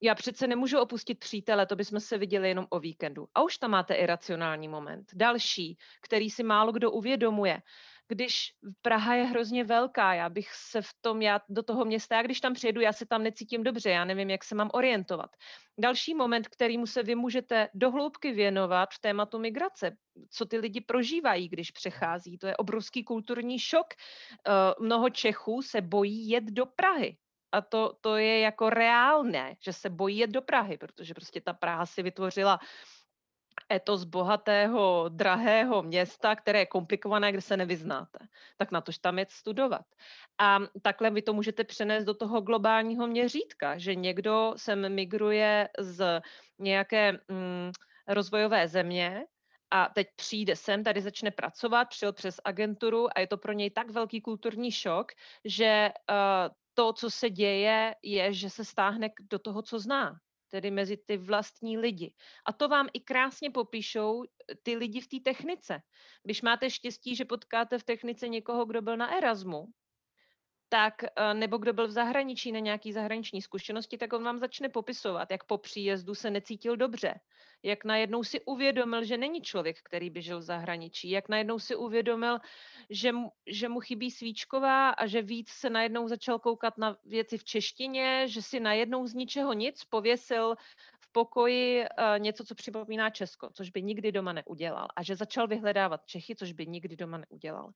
já 0.00 0.14
přece 0.14 0.46
nemůžu 0.46 0.78
opustit 0.78 1.18
přítele, 1.18 1.66
to 1.66 1.76
bychom 1.76 2.00
se 2.00 2.18
viděli 2.18 2.48
jenom 2.48 2.66
o 2.70 2.80
víkendu. 2.80 3.28
A 3.34 3.42
už 3.42 3.58
tam 3.58 3.70
máte 3.70 3.94
iracionální 3.94 4.68
moment. 4.68 5.06
Další, 5.14 5.78
který 6.02 6.30
si 6.30 6.42
málo 6.42 6.72
kdo 6.72 6.90
uvědomuje. 6.90 7.62
Když 8.08 8.52
Praha 8.82 9.14
je 9.14 9.24
hrozně 9.24 9.64
velká, 9.64 10.14
já 10.14 10.28
bych 10.28 10.48
se 10.52 10.82
v 10.82 10.88
tom, 11.00 11.22
já 11.22 11.40
do 11.48 11.62
toho 11.62 11.84
města, 11.84 12.16
já 12.16 12.22
když 12.22 12.40
tam 12.40 12.54
přijedu, 12.54 12.80
já 12.80 12.92
se 12.92 13.06
tam 13.06 13.22
necítím 13.22 13.62
dobře, 13.62 13.90
já 13.90 14.04
nevím, 14.04 14.30
jak 14.30 14.44
se 14.44 14.54
mám 14.54 14.70
orientovat. 14.72 15.30
Další 15.78 16.14
moment, 16.14 16.48
kterýmu 16.48 16.86
se 16.86 17.02
vy 17.02 17.14
můžete 17.14 17.68
dohloubky 17.74 18.32
věnovat 18.32 18.88
v 18.92 19.00
tématu 19.00 19.38
migrace, 19.38 19.96
co 20.30 20.46
ty 20.46 20.58
lidi 20.58 20.80
prožívají, 20.80 21.48
když 21.48 21.70
přechází, 21.70 22.38
to 22.38 22.46
je 22.46 22.56
obrovský 22.56 23.04
kulturní 23.04 23.58
šok. 23.58 23.86
Eh, 23.92 24.52
mnoho 24.80 25.10
Čechů 25.10 25.62
se 25.62 25.80
bojí 25.80 26.28
jet 26.28 26.44
do 26.44 26.66
Prahy 26.66 27.16
a 27.52 27.60
to, 27.60 27.92
to 28.00 28.16
je 28.16 28.40
jako 28.40 28.70
reálné, 28.70 29.56
že 29.60 29.72
se 29.72 29.90
bojí 29.90 30.18
jet 30.18 30.30
do 30.30 30.42
Prahy, 30.42 30.78
protože 30.78 31.14
prostě 31.14 31.40
ta 31.40 31.52
Praha 31.52 31.86
si 31.86 32.02
vytvořila 32.02 32.60
etos 33.72 34.04
bohatého, 34.04 35.08
drahého 35.08 35.82
města, 35.82 36.36
které 36.36 36.58
je 36.58 36.66
komplikované, 36.66 37.32
kde 37.32 37.40
se 37.40 37.56
nevyznáte. 37.56 38.18
Tak 38.56 38.72
na 38.72 38.80
tož 38.80 38.98
tam 38.98 39.18
je 39.18 39.26
studovat. 39.28 39.86
A 40.38 40.58
takhle 40.82 41.10
vy 41.10 41.22
to 41.22 41.32
můžete 41.32 41.64
přenést 41.64 42.04
do 42.04 42.14
toho 42.14 42.40
globálního 42.40 43.06
měřítka, 43.06 43.78
že 43.78 43.94
někdo 43.94 44.54
sem 44.56 44.94
migruje 44.94 45.68
z 45.78 46.20
nějaké 46.58 47.12
mm, 47.12 47.72
rozvojové 48.08 48.68
země, 48.68 49.24
a 49.70 49.88
teď 49.94 50.08
přijde 50.16 50.56
sem, 50.56 50.84
tady 50.84 51.00
začne 51.00 51.30
pracovat, 51.30 51.84
přijel 51.88 52.12
přes 52.12 52.40
agenturu 52.44 53.08
a 53.16 53.20
je 53.20 53.26
to 53.26 53.36
pro 53.36 53.52
něj 53.52 53.70
tak 53.70 53.90
velký 53.90 54.20
kulturní 54.20 54.72
šok, 54.72 55.12
že 55.44 55.90
uh, 56.10 56.54
to, 56.78 56.92
co 56.92 57.10
se 57.10 57.30
děje, 57.30 57.94
je, 58.02 58.32
že 58.32 58.50
se 58.50 58.64
stáhne 58.64 59.10
do 59.30 59.38
toho, 59.38 59.62
co 59.62 59.78
zná, 59.78 60.14
tedy 60.48 60.70
mezi 60.70 60.96
ty 60.96 61.16
vlastní 61.16 61.78
lidi. 61.78 62.14
A 62.46 62.52
to 62.52 62.68
vám 62.68 62.86
i 62.92 63.00
krásně 63.00 63.50
popíšou 63.50 64.22
eh, 64.22 64.54
ty 64.62 64.76
lidi 64.76 65.00
v 65.00 65.08
té 65.08 65.16
technice. 65.24 65.82
Když 66.22 66.42
máte 66.42 66.70
štěstí, 66.70 67.16
že 67.16 67.24
potkáte 67.24 67.78
v 67.78 67.84
technice 67.84 68.28
někoho, 68.28 68.66
kdo 68.66 68.82
byl 68.82 68.96
na 68.96 69.16
Erasmu, 69.16 69.66
tak 70.68 70.94
eh, 71.04 71.34
nebo 71.34 71.58
kdo 71.58 71.72
byl 71.72 71.88
v 71.88 71.90
zahraničí 71.90 72.52
na 72.52 72.58
nějaký 72.58 72.92
zahraniční 72.92 73.42
zkušenosti, 73.42 73.98
tak 73.98 74.12
on 74.12 74.24
vám 74.24 74.38
začne 74.38 74.68
popisovat, 74.68 75.30
jak 75.30 75.44
po 75.44 75.58
příjezdu 75.58 76.14
se 76.14 76.30
necítil 76.30 76.76
dobře, 76.76 77.20
jak 77.62 77.84
najednou 77.84 78.24
si 78.24 78.40
uvědomil, 78.40 79.04
že 79.04 79.16
není 79.16 79.40
člověk, 79.42 79.76
který 79.82 80.10
by 80.10 80.22
žil 80.22 80.38
v 80.38 80.42
zahraničí, 80.42 81.10
jak 81.10 81.28
najednou 81.28 81.58
si 81.58 81.76
uvědomil, 81.76 82.38
že 82.90 83.12
mu, 83.12 83.32
že 83.46 83.68
mu 83.68 83.80
chybí 83.80 84.10
svíčková 84.10 84.90
a 84.90 85.06
že 85.06 85.22
víc 85.22 85.48
se 85.50 85.70
najednou 85.70 86.08
začal 86.08 86.38
koukat 86.38 86.78
na 86.78 86.96
věci 87.04 87.38
v 87.38 87.44
češtině, 87.44 88.28
že 88.28 88.42
si 88.42 88.60
najednou 88.60 89.06
z 89.06 89.14
ničeho 89.14 89.52
nic 89.52 89.84
pověsil 89.84 90.54
v 91.00 91.12
pokoji 91.12 91.80
uh, 91.80 91.86
něco, 92.18 92.44
co 92.44 92.54
připomíná 92.54 93.10
Česko, 93.10 93.50
což 93.52 93.70
by 93.70 93.82
nikdy 93.82 94.12
doma 94.12 94.32
neudělal. 94.32 94.88
A 94.96 95.02
že 95.02 95.16
začal 95.16 95.46
vyhledávat 95.48 96.06
Čechy, 96.06 96.36
což 96.36 96.52
by 96.52 96.66
nikdy 96.66 96.96
doma 96.96 97.18
neudělal. 97.30 97.70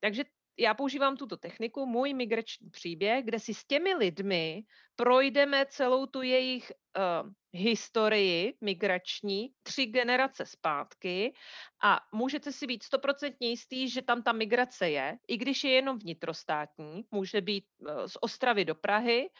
Takže 0.00 0.24
já 0.58 0.74
používám 0.74 1.16
tuto 1.16 1.36
techniku, 1.36 1.86
můj 1.86 2.14
migrační 2.14 2.70
příběh, 2.70 3.24
kde 3.24 3.38
si 3.38 3.54
s 3.54 3.64
těmi 3.64 3.94
lidmi 3.94 4.64
projdeme 4.96 5.66
celou 5.66 6.06
tu 6.06 6.22
jejich 6.22 6.72
uh, 6.96 7.30
historii 7.52 8.54
migrační 8.60 9.50
tři 9.62 9.86
generace 9.86 10.46
zpátky 10.46 11.34
a 11.82 12.00
můžete 12.12 12.52
si 12.52 12.66
být 12.66 12.82
stoprocentně 12.82 13.48
jistý, 13.48 13.88
že 13.88 14.02
tam 14.02 14.22
ta 14.22 14.32
migrace 14.32 14.90
je, 14.90 15.18
i 15.28 15.36
když 15.36 15.64
je 15.64 15.70
jenom 15.70 15.98
vnitrostátní, 15.98 17.04
může 17.10 17.40
být 17.40 17.64
uh, 17.78 18.06
z 18.06 18.16
Ostravy 18.20 18.64
do 18.64 18.74
Prahy 18.74 19.30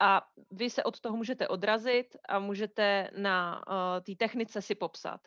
a 0.00 0.22
vy 0.50 0.70
se 0.70 0.84
od 0.84 1.00
toho 1.00 1.16
můžete 1.16 1.48
odrazit 1.48 2.16
a 2.28 2.38
můžete 2.38 3.10
na 3.16 3.64
uh, 3.66 3.74
té 4.00 4.14
technice 4.14 4.62
si 4.62 4.74
popsat 4.74 5.20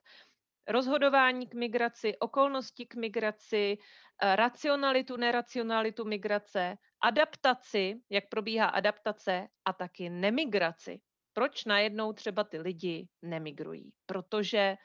rozhodování 0.71 1.47
k 1.47 1.53
migraci, 1.53 2.17
okolnosti 2.19 2.85
k 2.85 2.95
migraci, 2.95 3.77
eh, 4.21 4.35
racionalitu, 4.35 5.17
neracionalitu 5.17 6.05
migrace, 6.05 6.77
adaptaci, 7.01 7.95
jak 8.09 8.29
probíhá 8.29 8.65
adaptace 8.65 9.47
a 9.65 9.73
taky 9.73 10.09
nemigraci. 10.09 10.99
Proč 11.33 11.65
najednou 11.65 12.13
třeba 12.13 12.43
ty 12.43 12.59
lidi 12.59 13.07
nemigrují? 13.21 13.91
Protože 14.05 14.75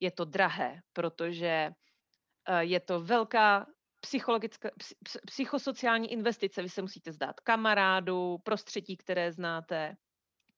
je 0.00 0.10
to 0.10 0.24
drahé, 0.24 0.80
protože 0.92 1.70
eh, 2.48 2.64
je 2.64 2.80
to 2.80 3.00
velká 3.00 3.66
psychologická, 4.00 4.70
psychosociální 5.26 6.12
investice. 6.12 6.62
Vy 6.62 6.68
se 6.68 6.82
musíte 6.82 7.12
zdát 7.12 7.40
kamarádu, 7.40 8.38
prostředí, 8.38 8.96
které 8.96 9.32
znáte 9.32 9.96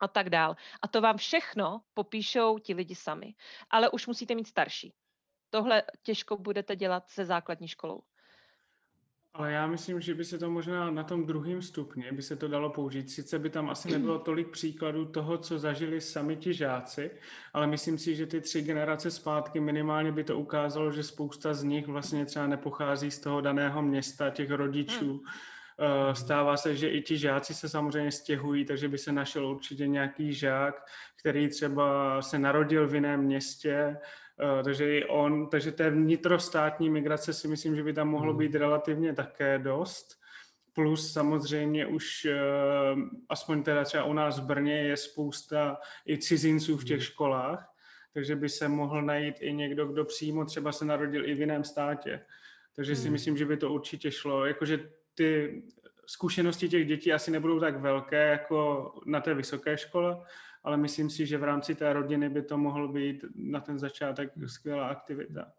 a 0.01 0.09
tak 0.09 0.31
dál. 0.31 0.57
A 0.83 0.89
to 0.89 1.01
vám 1.01 1.17
všechno 1.17 1.81
popíšou 1.95 2.59
ti 2.59 2.75
lidi 2.75 2.95
sami. 2.95 3.35
Ale 3.71 3.91
už 3.91 4.07
musíte 4.07 4.35
mít 4.35 4.47
starší. 4.47 4.95
Tohle 5.51 5.83
těžko 6.03 6.37
budete 6.37 6.77
dělat 6.77 7.09
se 7.09 7.25
základní 7.25 7.69
školou. 7.69 8.03
Ale 9.39 9.53
já 9.53 9.67
myslím, 9.67 10.01
že 10.01 10.15
by 10.15 10.25
se 10.25 10.39
to 10.39 10.51
možná 10.51 10.91
na 10.91 11.05
tom 11.05 11.27
druhém 11.27 11.63
stupni 11.63 12.13
by 12.13 12.23
se 12.23 12.37
to 12.37 12.49
dalo 12.49 12.71
použít. 12.71 13.11
Sice 13.11 13.39
by 13.39 13.51
tam 13.51 13.71
asi 13.71 13.91
nebylo 13.91 14.19
tolik 14.25 14.49
příkladů 14.49 15.05
toho, 15.05 15.39
co 15.39 15.59
zažili 15.59 16.01
sami 16.01 16.37
ti 16.37 16.55
žáci, 16.55 17.11
ale 17.53 17.67
myslím 17.67 17.99
si, 17.99 18.17
že 18.17 18.27
ty 18.27 18.41
tři 18.41 18.63
generace 18.63 19.11
zpátky 19.11 19.61
minimálně 19.61 20.13
by 20.13 20.25
to 20.25 20.39
ukázalo, 20.39 20.93
že 20.93 21.03
spousta 21.03 21.55
z 21.55 21.63
nich 21.63 21.87
vlastně 21.87 22.27
třeba 22.27 22.47
nepochází 22.47 23.11
z 23.11 23.21
toho 23.21 23.41
daného 23.41 23.83
města, 23.83 24.31
těch 24.31 24.51
rodičů. 24.51 25.13
Hmm. 25.13 25.33
Eh, 25.81 26.15
stává 26.15 26.57
se, 26.57 26.77
že 26.77 26.89
i 26.89 27.03
ti 27.03 27.19
žáci 27.19 27.55
se 27.55 27.69
samozřejmě 27.69 28.13
stěhují, 28.13 28.65
takže 28.65 28.89
by 28.89 28.99
se 28.99 29.13
našel 29.13 29.47
určitě 29.47 29.87
nějaký 29.87 30.35
žák, 30.35 30.87
který 31.21 31.49
třeba 31.49 32.23
se 32.23 32.39
narodil 32.39 32.89
v 32.89 32.95
jiném 32.95 33.21
městě, 33.21 33.97
Eh, 34.41 34.63
takže 34.63 34.99
i 34.99 35.05
on, 35.05 35.49
takže 35.49 35.73
té 35.73 35.91
vnitrostátní 35.91 36.91
migrace 36.91 37.33
si 37.33 37.49
myslím, 37.49 37.77
že 37.77 37.83
by 37.83 37.93
tam 37.93 38.09
mohlo 38.09 38.33
hmm. 38.33 38.39
být 38.39 38.55
relativně 38.55 39.15
také 39.15 39.59
dost. 39.59 40.21
Plus 40.73 41.13
samozřejmě 41.13 41.87
už, 41.87 42.25
eh, 42.25 42.39
aspoň 43.29 43.63
teda 43.63 43.85
třeba 43.85 44.05
u 44.05 44.13
nás 44.13 44.39
v 44.39 44.45
Brně 44.45 44.83
je 44.83 44.97
spousta 44.97 45.79
i 46.09 46.19
cizinců 46.19 46.77
v 46.77 46.85
těch 46.85 46.97
hmm. 46.97 47.05
školách, 47.05 47.75
takže 48.15 48.37
by 48.37 48.49
se 48.49 48.69
mohl 48.69 49.03
najít 49.03 49.37
i 49.41 49.53
někdo, 49.53 49.87
kdo 49.87 50.05
přímo 50.05 50.45
třeba 50.45 50.73
se 50.73 50.85
narodil 50.85 51.29
i 51.29 51.35
v 51.35 51.41
jiném 51.41 51.65
státě. 51.65 52.25
Takže 52.75 52.97
si 52.97 53.03
hmm. 53.03 53.13
myslím, 53.13 53.37
že 53.37 53.47
by 53.47 53.57
to 53.57 53.73
určitě 53.73 54.11
šlo. 54.11 54.47
Jakože 54.47 54.91
ty 55.17 55.63
zkušenosti 56.07 56.69
těch 56.69 56.87
dětí 56.87 57.13
asi 57.13 57.31
nebudou 57.31 57.61
tak 57.61 57.81
velké 57.81 58.31
jako 58.31 58.93
na 59.07 59.21
té 59.21 59.35
vysoké 59.35 59.79
škole, 59.79 60.25
ale 60.65 60.77
myslím 60.77 61.11
si, 61.11 61.27
že 61.27 61.39
v 61.39 61.45
rámci 61.45 61.75
té 61.75 61.93
rodiny 61.93 62.29
by 62.29 62.43
to 62.43 62.59
mohl 62.59 62.89
být 62.89 63.25
na 63.35 63.61
ten 63.61 63.79
začátek 63.79 64.33
skvělá 64.47 64.89
aktivita. 64.89 65.53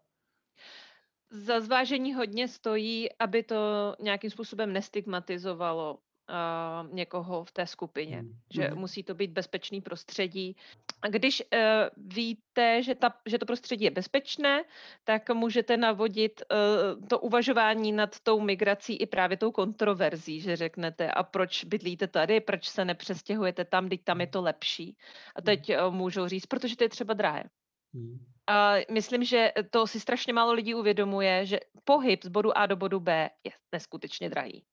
Za 1.30 1.60
zvážení 1.60 2.14
hodně 2.14 2.48
stojí, 2.48 3.08
aby 3.18 3.42
to 3.42 3.94
nějakým 4.00 4.30
způsobem 4.30 4.72
nestigmatizovalo 4.72 5.94
uh, 5.94 6.94
někoho 6.94 7.44
v 7.44 7.52
té 7.52 7.66
skupině, 7.66 8.22
mm. 8.22 8.34
že 8.50 8.68
mm. 8.68 8.78
musí 8.78 9.02
to 9.02 9.14
být 9.14 9.30
bezpečný 9.30 9.80
prostředí. 9.80 10.56
A 11.02 11.08
když 11.08 11.42
uh, 11.42 11.58
víte, 11.96 12.82
že, 12.82 12.94
ta, 12.94 13.14
že 13.26 13.38
to 13.38 13.46
prostředí 13.46 13.84
je 13.84 13.90
bezpečné, 13.90 14.64
tak 15.04 15.30
můžete 15.30 15.76
navodit 15.76 16.42
uh, 16.50 17.06
to 17.08 17.18
uvažování 17.18 17.92
nad 17.92 18.20
tou 18.20 18.40
migrací 18.40 18.96
i 18.96 19.06
právě 19.06 19.36
tou 19.36 19.52
kontroverzí, 19.52 20.40
že 20.40 20.56
řeknete, 20.56 21.10
a 21.10 21.22
proč 21.22 21.64
bydlíte 21.64 22.06
tady, 22.06 22.40
proč 22.40 22.68
se 22.68 22.84
nepřestěhujete 22.84 23.64
tam, 23.64 23.88
teď 23.88 24.04
tam 24.04 24.20
je 24.20 24.26
to 24.26 24.42
lepší. 24.42 24.96
A 25.36 25.42
teď 25.42 25.70
uh, 25.70 25.94
můžou 25.94 26.28
říct, 26.28 26.46
protože 26.46 26.76
to 26.76 26.84
je 26.84 26.88
třeba 26.88 27.14
drahé. 27.14 27.44
Mm. 27.92 28.18
A 28.46 28.74
myslím, 28.90 29.24
že 29.24 29.52
to 29.70 29.86
si 29.86 30.00
strašně 30.00 30.32
málo 30.32 30.52
lidí 30.52 30.74
uvědomuje, 30.74 31.46
že 31.46 31.60
pohyb 31.84 32.24
z 32.24 32.28
bodu 32.28 32.58
A 32.58 32.66
do 32.66 32.76
bodu 32.76 33.00
B 33.00 33.30
je 33.44 33.52
neskutečně 33.72 34.30
drahý. 34.30 34.64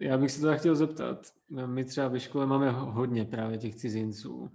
Já 0.00 0.18
bych 0.18 0.30
se 0.30 0.40
to 0.40 0.56
chtěl 0.58 0.74
zeptat. 0.74 1.26
My 1.66 1.84
třeba 1.84 2.08
ve 2.08 2.20
škole 2.20 2.46
máme 2.46 2.70
hodně 2.70 3.24
právě 3.24 3.58
těch 3.58 3.74
cizinců. 3.74 4.50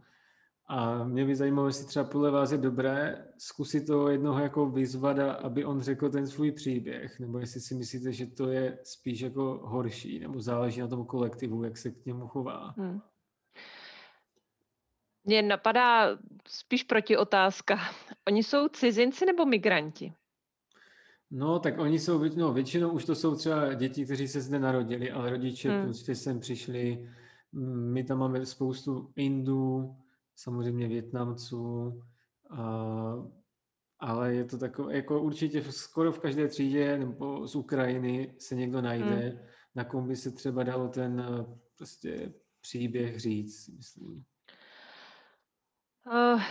A 0.69 1.03
mě 1.03 1.25
by 1.25 1.35
zajímalo, 1.35 1.67
jestli 1.67 1.85
třeba 1.85 2.05
podle 2.05 2.31
vás 2.31 2.51
je 2.51 2.57
dobré 2.57 3.25
zkusit 3.37 3.87
to 3.87 4.09
jednoho 4.09 4.39
jako 4.39 4.69
vyzvat, 4.69 5.19
aby 5.19 5.65
on 5.65 5.81
řekl 5.81 6.09
ten 6.09 6.27
svůj 6.27 6.51
příběh, 6.51 7.19
nebo 7.19 7.39
jestli 7.39 7.61
si 7.61 7.75
myslíte, 7.75 8.13
že 8.13 8.25
to 8.25 8.49
je 8.49 8.79
spíš 8.83 9.21
jako 9.21 9.61
horší, 9.63 10.19
nebo 10.19 10.41
záleží 10.41 10.81
na 10.81 10.87
tom 10.87 11.05
kolektivu, 11.05 11.63
jak 11.63 11.77
se 11.77 11.91
k 11.91 12.05
němu 12.05 12.27
chová. 12.27 12.73
Hmm. 12.77 13.01
Mně 15.23 15.41
napadá 15.41 16.17
spíš 16.47 16.83
proti 16.83 17.17
otázka. 17.17 17.79
Oni 18.27 18.43
jsou 18.43 18.67
cizinci 18.67 19.25
nebo 19.25 19.45
migranti? 19.45 20.13
No, 21.31 21.59
tak 21.59 21.79
oni 21.79 21.99
jsou, 21.99 22.23
no, 22.35 22.53
většinou 22.53 22.89
už 22.89 23.05
to 23.05 23.15
jsou 23.15 23.35
třeba 23.35 23.73
děti, 23.73 24.05
kteří 24.05 24.27
se 24.27 24.41
zde 24.41 24.59
narodili, 24.59 25.11
ale 25.11 25.29
rodiče 25.29 25.69
hmm. 25.69 25.83
prostě 25.83 26.15
sem 26.15 26.39
přišli. 26.39 27.09
My 27.93 28.03
tam 28.03 28.19
máme 28.19 28.45
spoustu 28.45 29.11
Indů, 29.15 29.95
samozřejmě 30.37 30.87
Větnamců, 30.87 32.01
a, 32.49 32.63
ale 33.99 34.33
je 34.33 34.45
to 34.45 34.57
takové, 34.57 34.95
jako 34.95 35.21
určitě 35.21 35.71
skoro 35.71 36.11
v 36.11 36.19
každé 36.19 36.47
třídě 36.47 36.97
nebo 36.97 37.47
z 37.47 37.55
Ukrajiny 37.55 38.35
se 38.39 38.55
někdo 38.55 38.81
najde, 38.81 39.05
hmm. 39.05 39.39
na 39.75 39.83
kom 39.83 40.07
by 40.07 40.15
se 40.15 40.31
třeba 40.31 40.63
dalo 40.63 40.87
ten 40.87 41.25
prostě 41.77 42.33
příběh 42.61 43.19
říct, 43.19 43.67
myslím. 43.67 44.23
Uh, 46.05 46.41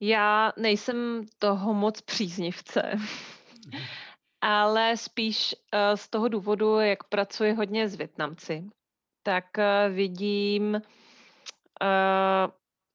já 0.00 0.52
nejsem 0.58 1.26
toho 1.38 1.74
moc 1.74 2.00
příznivce, 2.00 2.92
mhm. 2.94 3.82
ale 4.40 4.96
spíš 4.96 5.54
uh, 5.54 5.96
z 5.96 6.08
toho 6.08 6.28
důvodu, 6.28 6.78
jak 6.78 7.04
pracuji 7.04 7.52
hodně 7.52 7.88
s 7.88 7.94
Větnamci, 7.94 8.64
tak 9.22 9.44
uh, 9.58 9.94
vidím, 9.94 10.82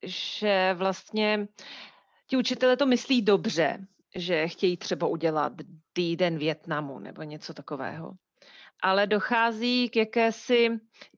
že 0.03 0.73
vlastně 0.77 1.47
ti 2.27 2.37
učitelé 2.37 2.77
to 2.77 2.85
myslí 2.85 3.21
dobře, 3.21 3.87
že 4.15 4.47
chtějí 4.47 4.77
třeba 4.77 5.07
udělat 5.07 5.53
týden 5.93 6.37
Větnamu 6.37 6.99
nebo 6.99 7.23
něco 7.23 7.53
takového. 7.53 8.11
Ale 8.83 9.07
dochází 9.07 9.89
k 9.89 9.95
jakési, 9.95 10.69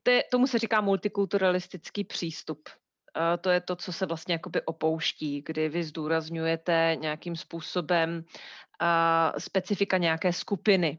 to 0.02 0.10
je, 0.10 0.24
tomu 0.30 0.46
se 0.46 0.58
říká 0.58 0.80
multikulturalistický 0.80 2.04
přístup 2.04 2.68
to 3.40 3.50
je 3.50 3.60
to, 3.60 3.76
co 3.76 3.92
se 3.92 4.06
vlastně 4.06 4.34
jakoby 4.34 4.62
opouští, 4.62 5.42
kdy 5.46 5.68
vy 5.68 5.84
zdůrazňujete 5.84 6.96
nějakým 7.00 7.36
způsobem 7.36 8.24
specifika 9.38 9.98
nějaké 9.98 10.32
skupiny. 10.32 10.98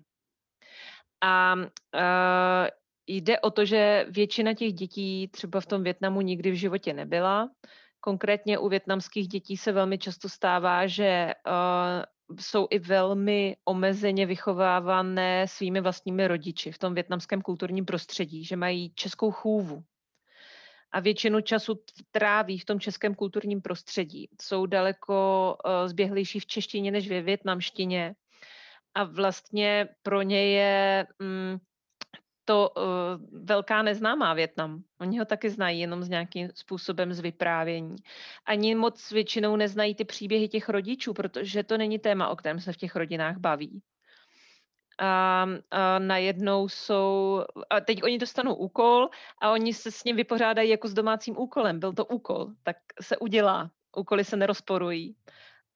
A 1.23 1.55
jde 3.15 3.39
o 3.39 3.51
to, 3.51 3.65
že 3.65 4.05
většina 4.09 4.53
těch 4.53 4.73
dětí 4.73 5.27
třeba 5.27 5.61
v 5.61 5.65
tom 5.65 5.83
Větnamu 5.83 6.21
nikdy 6.21 6.51
v 6.51 6.59
životě 6.59 6.93
nebyla. 6.93 7.49
Konkrétně 7.99 8.57
u 8.57 8.69
větnamských 8.69 9.27
dětí 9.27 9.57
se 9.57 9.71
velmi 9.71 9.97
často 9.97 10.29
stává, 10.29 10.87
že 10.87 11.33
jsou 12.39 12.67
i 12.69 12.79
velmi 12.79 13.55
omezeně 13.65 14.25
vychovávané 14.25 15.47
svými 15.47 15.81
vlastními 15.81 16.27
rodiči 16.27 16.71
v 16.71 16.77
tom 16.77 16.93
větnamském 16.93 17.41
kulturním 17.41 17.85
prostředí, 17.85 18.45
že 18.45 18.55
mají 18.55 18.93
českou 18.95 19.31
chůvu, 19.31 19.83
a 20.91 20.99
většinu 20.99 21.41
času 21.41 21.83
tráví 22.11 22.59
v 22.59 22.65
tom 22.65 22.79
českém 22.79 23.15
kulturním 23.15 23.61
prostředí. 23.61 24.29
Jsou 24.41 24.65
daleko 24.65 25.57
uh, 25.65 25.87
zběhlejší 25.87 26.39
v 26.39 26.45
češtině 26.45 26.91
než 26.91 27.09
ve 27.09 27.21
větnamštině 27.21 28.15
a 28.93 29.03
vlastně 29.03 29.87
pro 30.03 30.21
ně 30.21 30.45
je 30.45 31.07
um, 31.19 31.59
to 32.51 32.69
uh, 32.69 32.83
velká 33.45 33.81
neznámá 33.81 34.33
Větnam. 34.33 34.83
Oni 34.99 35.19
ho 35.19 35.25
taky 35.25 35.49
znají 35.49 35.79
jenom 35.79 36.03
s 36.03 36.09
nějakým 36.09 36.49
způsobem 36.55 37.13
z 37.13 37.19
vyprávění. 37.19 37.95
Ani 38.45 38.75
moc 38.75 39.11
většinou 39.11 39.55
neznají 39.55 39.95
ty 39.95 40.05
příběhy 40.05 40.47
těch 40.47 40.69
rodičů, 40.69 41.13
protože 41.13 41.63
to 41.63 41.77
není 41.77 41.99
téma, 41.99 42.29
o 42.29 42.35
kterém 42.35 42.59
se 42.59 42.73
v 42.73 42.77
těch 42.77 42.95
rodinách 42.95 43.37
baví 43.37 43.81
a, 44.99 45.45
a 45.71 45.99
najednou 45.99 46.69
jsou, 46.69 47.43
a 47.69 47.79
teď 47.79 48.03
oni 48.03 48.17
dostanou 48.17 48.55
úkol 48.55 49.09
a 49.41 49.51
oni 49.51 49.73
se 49.73 49.91
s 49.91 50.03
ním 50.03 50.15
vypořádají 50.15 50.69
jako 50.69 50.87
s 50.87 50.93
domácím 50.93 51.37
úkolem. 51.37 51.79
Byl 51.79 51.93
to 51.93 52.05
úkol, 52.05 52.47
tak 52.63 52.77
se 53.01 53.17
udělá. 53.17 53.71
Úkoly 53.97 54.23
se 54.25 54.37
nerozporují. 54.37 55.15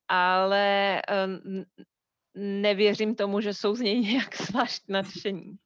Ale 0.08 1.02
nevěřím 2.36 3.16
tomu, 3.16 3.42
že 3.42 3.54
jsou 3.54 3.76
z 3.76 3.82
něj 3.82 4.02
nějak 4.12 4.36
zvlášť 4.42 4.84
nadšení. 4.90 5.58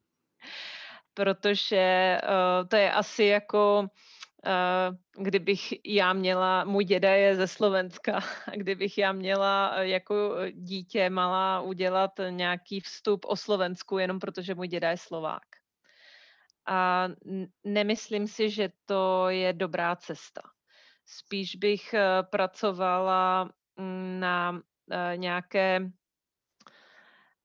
Protože 1.19 2.17
to 2.67 2.75
je 2.75 2.91
asi 2.91 3.23
jako 3.23 3.89
Eh, 4.45 4.91
kdybych 5.17 5.85
já 5.85 6.13
měla, 6.13 6.63
můj 6.63 6.85
děda 6.85 7.13
je 7.13 7.35
ze 7.35 7.47
Slovenska, 7.47 8.19
kdybych 8.55 8.97
já 8.97 9.11
měla 9.11 9.73
eh, 9.75 9.87
jako 9.87 10.35
dítě 10.51 11.09
malá 11.09 11.61
udělat 11.61 12.11
nějaký 12.29 12.79
vstup 12.79 13.25
o 13.25 13.35
Slovensku, 13.35 13.97
jenom 13.97 14.19
protože 14.19 14.55
můj 14.55 14.67
děda 14.67 14.89
je 14.89 14.97
Slovák. 14.97 15.43
A 16.67 17.07
nemyslím 17.63 18.27
si, 18.27 18.49
že 18.49 18.69
to 18.85 19.29
je 19.29 19.53
dobrá 19.53 19.95
cesta. 19.95 20.41
Spíš 21.05 21.55
bych 21.55 21.95
pracovala 22.29 23.49
mm, 23.75 24.19
na 24.19 24.61
nějaké 25.15 25.91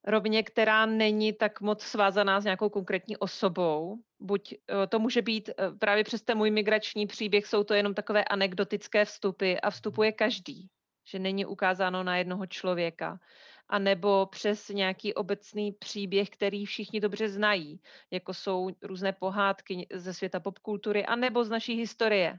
rovině, 0.04 0.42
která 0.42 0.86
není 0.86 1.32
tak 1.32 1.60
moc 1.60 1.82
svázaná 1.82 2.40
s 2.40 2.44
nějakou 2.44 2.68
konkrétní 2.68 3.16
osobou. 3.16 3.98
Buď 4.20 4.54
eh, 4.54 4.86
to 4.86 4.98
může 4.98 5.22
být 5.22 5.48
eh, 5.48 5.70
právě 5.78 6.04
přes 6.04 6.22
ten 6.22 6.38
můj 6.38 6.50
migrační 6.50 7.06
příběh, 7.06 7.46
jsou 7.46 7.64
to 7.64 7.74
jenom 7.74 7.94
takové 7.94 8.24
anekdotické 8.24 9.04
vstupy 9.04 9.54
a 9.62 9.70
vstupuje 9.70 10.12
každý, 10.12 10.68
že 11.06 11.18
není 11.18 11.46
ukázáno 11.46 12.02
na 12.02 12.16
jednoho 12.16 12.46
člověka. 12.46 13.20
anebo 13.68 14.26
přes 14.26 14.68
nějaký 14.68 15.14
obecný 15.14 15.72
příběh, 15.72 16.30
který 16.30 16.66
všichni 16.66 17.00
dobře 17.00 17.28
znají, 17.28 17.80
jako 18.10 18.34
jsou 18.34 18.70
různé 18.82 19.12
pohádky 19.12 19.86
ze 19.92 20.14
světa 20.14 20.40
popkultury, 20.40 21.06
anebo 21.06 21.44
z 21.44 21.50
naší 21.50 21.74
historie. 21.74 22.38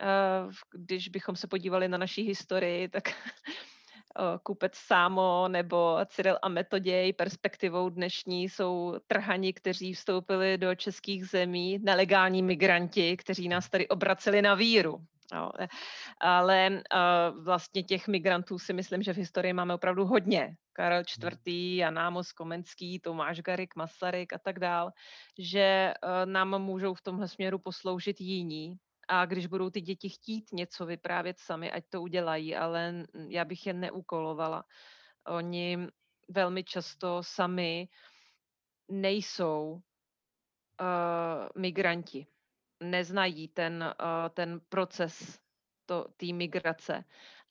Eh, 0.00 0.48
když 0.72 1.08
bychom 1.08 1.36
se 1.36 1.46
podívali 1.46 1.88
na 1.88 1.98
naší 1.98 2.22
historii, 2.22 2.88
tak 2.88 3.04
Kupec 4.42 4.74
Sámo 4.74 5.48
nebo 5.48 5.98
Cyril 6.06 6.38
a 6.42 6.48
Metoděj 6.48 7.12
perspektivou 7.12 7.88
dnešní 7.88 8.48
jsou 8.48 8.94
trhani, 9.06 9.52
kteří 9.52 9.94
vstoupili 9.94 10.58
do 10.58 10.74
českých 10.74 11.26
zemí, 11.26 11.78
nelegální 11.82 12.42
migranti, 12.42 13.16
kteří 13.16 13.48
nás 13.48 13.68
tady 13.68 13.88
obraceli 13.88 14.42
na 14.42 14.54
víru. 14.54 15.00
Jo. 15.34 15.50
Ale 16.20 16.70
uh, 16.70 17.44
vlastně 17.44 17.82
těch 17.82 18.08
migrantů 18.08 18.58
si 18.58 18.72
myslím, 18.72 19.02
že 19.02 19.12
v 19.12 19.16
historii 19.16 19.52
máme 19.52 19.74
opravdu 19.74 20.04
hodně. 20.04 20.56
Karel 20.72 21.00
IV., 21.00 21.24
hmm. 21.24 21.78
Jan 21.78 21.98
Ámos 21.98 22.32
Komenský, 22.32 22.98
Tomáš 23.00 23.40
Garik, 23.40 23.76
Masaryk 23.76 24.32
a 24.32 24.38
tak 24.38 24.58
dál, 24.58 24.90
že 25.38 25.94
uh, 26.04 26.32
nám 26.32 26.62
můžou 26.62 26.94
v 26.94 27.02
tomhle 27.02 27.28
směru 27.28 27.58
posloužit 27.58 28.20
jiní 28.20 28.78
a 29.08 29.26
když 29.26 29.46
budou 29.46 29.70
ty 29.70 29.80
děti 29.80 30.08
chtít 30.08 30.52
něco 30.52 30.86
vyprávět 30.86 31.38
sami, 31.38 31.72
ať 31.72 31.84
to 31.88 32.02
udělají, 32.02 32.56
ale 32.56 33.04
já 33.28 33.44
bych 33.44 33.66
je 33.66 33.72
neukolovala. 33.72 34.64
Oni 35.26 35.78
velmi 36.28 36.64
často 36.64 37.22
sami 37.22 37.88
nejsou 38.88 39.72
uh, 39.72 41.48
migranti. 41.62 42.26
Neznají 42.82 43.48
ten, 43.48 43.94
uh, 44.00 44.28
ten 44.28 44.60
proces 44.68 45.38
té 46.16 46.26
migrace 46.32 47.04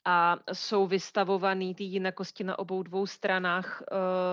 a 0.06 0.38
jsou 0.54 0.88
vystavovaný 0.88 1.76
ty 1.76 1.84
jinakosti 1.84 2.44
na 2.44 2.60
obou 2.60 2.84
dvou 2.84 3.08
stranách 3.08 3.84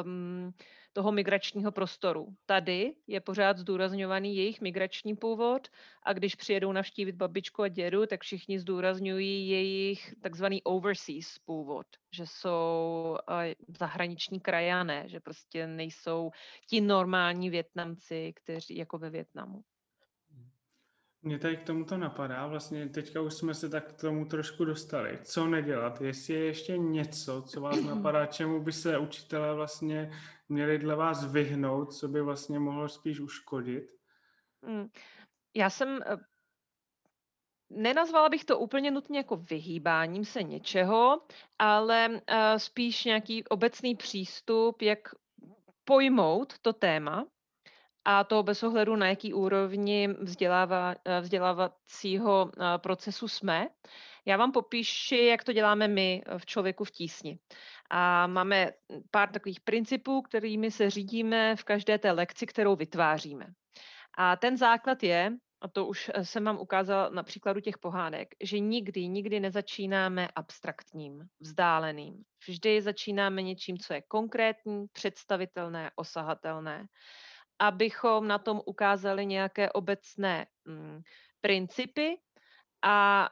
um, 0.05 0.55
toho 0.93 1.13
migračního 1.13 1.73
prostoru. 1.73 2.29
Tady 2.47 2.95
je 3.07 3.21
pořád 3.21 3.59
zdůrazňovaný 3.59 4.37
jejich 4.37 4.61
migrační 4.61 5.17
původ 5.17 5.69
a 6.03 6.13
když 6.13 6.35
přijedou 6.35 6.73
navštívit 6.73 7.17
babičku 7.17 7.63
a 7.63 7.69
dědu, 7.69 8.07
tak 8.07 8.21
všichni 8.21 8.59
zdůrazňují 8.59 9.49
jejich 9.49 10.15
takzvaný 10.23 10.63
overseas 10.63 11.39
původ, 11.39 11.87
že 12.13 12.27
jsou 12.27 13.17
zahraniční 13.79 14.41
krajané, 14.41 15.09
že 15.09 15.21
prostě 15.21 15.67
nejsou 15.67 16.31
ti 16.69 16.81
normální 16.81 17.51
Větnamci, 17.51 18.33
kteří 18.37 18.77
jako 18.77 18.99
ve 18.99 19.11
Větnamu. 19.11 19.63
Mě 21.25 21.39
tady 21.39 21.57
k 21.57 21.63
tomuto 21.63 21.97
napadá, 21.97 22.47
vlastně 22.47 22.89
teďka 22.89 23.21
už 23.21 23.35
jsme 23.35 23.55
se 23.55 23.69
tak 23.69 23.93
k 23.93 24.01
tomu 24.01 24.25
trošku 24.25 24.65
dostali. 24.65 25.19
Co 25.23 25.47
nedělat? 25.47 26.01
Jestli 26.01 26.35
je 26.35 26.45
ještě 26.45 26.79
něco, 26.79 27.43
co 27.43 27.61
vás 27.61 27.81
napadá, 27.85 28.27
čemu 28.27 28.63
by 28.63 28.73
se 28.73 28.99
učitelé 28.99 29.55
vlastně 29.55 30.11
měli 30.49 30.79
dle 30.79 30.97
vás 30.97 31.33
vyhnout, 31.33 31.95
co 31.95 32.09
by 32.09 32.23
vlastně 32.23 32.59
mohlo 32.59 32.89
spíš 32.89 33.21
uškodit? 33.21 33.85
Hmm. 34.65 34.89
Já 35.55 35.71
jsem 35.71 36.01
eh, 36.07 36.17
nenazvala 37.71 38.29
bych 38.29 38.45
to 38.45 38.59
úplně 38.59 38.91
nutně 38.91 39.19
jako 39.19 39.37
vyhýbáním 39.37 40.25
se 40.25 40.43
něčeho, 40.43 41.21
ale 41.59 42.09
uh, 42.09 42.19
spíš 42.57 43.05
nějaký 43.05 43.45
obecný 43.45 43.97
přístup, 43.97 44.83
jak 44.83 44.99
pojmout 45.85 46.59
to 46.59 46.73
téma 46.73 47.27
a 48.05 48.25
to 48.25 48.43
bez 48.43 48.63
ohledu 48.63 48.97
na 48.97 49.09
jaký 49.09 49.35
úrovni 49.35 50.09
vzdělává, 50.21 50.95
eh, 51.05 51.21
vzdělávacího 51.21 52.51
procesu 52.77 53.29
jsme. 53.29 53.69
Já 54.25 54.37
vám 54.37 54.53
popíši, 54.53 55.25
jak 55.25 55.45
to 55.45 55.53
děláme 55.53 55.89
my 55.89 56.23
v 56.39 56.47
Člověku 56.47 56.85
v 56.85 56.91
tísni. 56.91 57.39
A 57.91 58.27
máme 58.27 58.73
pár 59.11 59.31
takových 59.31 59.61
principů, 59.61 60.23
kterými 60.23 60.71
se 60.71 60.91
řídíme 60.91 61.57
v 61.57 61.65
každé 61.65 61.99
té 61.99 62.13
lekci, 62.13 62.47
kterou 62.47 62.77
vytváříme. 62.77 63.47
A 64.19 64.37
ten 64.37 64.57
základ 64.57 65.03
je, 65.03 65.33
a 65.61 65.69
to 65.69 65.87
už 65.87 66.11
eh, 66.15 66.25
jsem 66.25 66.45
vám 66.45 66.59
ukázala 66.59 67.09
na 67.09 67.23
příkladu 67.23 67.61
těch 67.61 67.79
pohádek, 67.79 68.29
že 68.43 68.59
nikdy, 68.59 69.09
nikdy 69.09 69.41
nezačínáme 69.41 70.29
abstraktním, 70.37 71.27
vzdáleným. 71.41 72.23
Vždy 72.49 72.83
začínáme 72.83 73.43
něčím, 73.43 73.79
co 73.79 73.95
je 73.95 74.03
konkrétní, 74.03 74.87
představitelné, 74.93 75.91
osahatelné, 75.97 76.87
abychom 77.59 78.29
na 78.29 78.39
tom 78.39 78.61
ukázali 78.67 79.27
nějaké 79.27 79.73
obecné 79.73 80.47
mm, 80.65 81.03
principy 81.41 82.19
a 82.83 83.29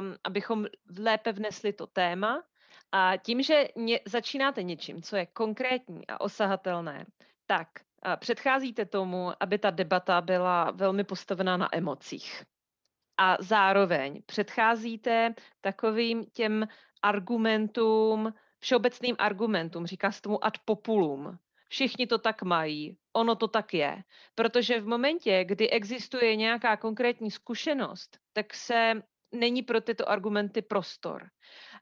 um, 0.00 0.14
abychom 0.24 0.66
lépe 0.98 1.32
vnesli 1.32 1.72
to 1.72 1.86
téma 1.86 2.42
a 2.92 3.16
tím, 3.16 3.42
že 3.42 3.68
ně, 3.76 4.00
začínáte 4.06 4.62
něčím, 4.62 5.02
co 5.02 5.16
je 5.16 5.26
konkrétní 5.26 6.06
a 6.06 6.20
osahatelné, 6.20 7.06
tak 7.46 7.68
a 8.02 8.16
předcházíte 8.16 8.84
tomu, 8.84 9.32
aby 9.40 9.58
ta 9.58 9.70
debata 9.70 10.20
byla 10.20 10.70
velmi 10.70 11.04
postavená 11.04 11.56
na 11.56 11.76
emocích. 11.76 12.44
A 13.16 13.36
zároveň 13.40 14.22
předcházíte 14.26 15.34
takovým 15.60 16.24
těm 16.24 16.68
argumentům, 17.02 18.34
všeobecným 18.58 19.16
argumentům, 19.18 19.86
říká 19.86 20.12
se 20.12 20.22
tomu 20.22 20.44
ad 20.44 20.58
populum. 20.64 21.38
Všichni 21.68 22.06
to 22.06 22.18
tak 22.18 22.42
mají, 22.42 22.96
ono 23.12 23.36
to 23.36 23.48
tak 23.48 23.74
je. 23.74 24.02
Protože 24.34 24.80
v 24.80 24.86
momentě, 24.86 25.44
kdy 25.44 25.70
existuje 25.70 26.36
nějaká 26.36 26.76
konkrétní 26.76 27.30
zkušenost, 27.30 28.18
tak 28.32 28.54
se 28.54 29.02
není 29.32 29.62
pro 29.62 29.80
tyto 29.80 30.08
argumenty 30.08 30.62
prostor. 30.62 31.28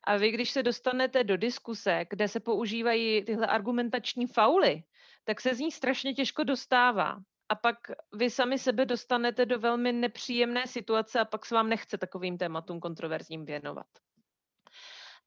A 0.04 0.16
vy, 0.16 0.30
když 0.30 0.50
se 0.50 0.62
dostanete 0.62 1.24
do 1.24 1.36
diskuse, 1.36 2.06
kde 2.10 2.28
se 2.28 2.40
používají 2.40 3.24
tyhle 3.24 3.46
argumentační 3.46 4.26
fauly, 4.26 4.82
tak 5.24 5.40
se 5.40 5.54
z 5.54 5.58
ní 5.58 5.72
strašně 5.72 6.14
těžko 6.14 6.44
dostává. 6.44 7.16
A 7.48 7.54
pak 7.54 7.76
vy 8.12 8.30
sami 8.30 8.58
sebe 8.58 8.86
dostanete 8.86 9.46
do 9.46 9.58
velmi 9.58 9.92
nepříjemné 9.92 10.66
situace 10.66 11.20
a 11.20 11.24
pak 11.24 11.46
se 11.46 11.54
vám 11.54 11.68
nechce 11.68 11.98
takovým 11.98 12.38
tématům 12.38 12.80
kontroverzním 12.80 13.44
věnovat. 13.44 13.86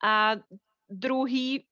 A 0.03 0.31
druhý 0.89 1.67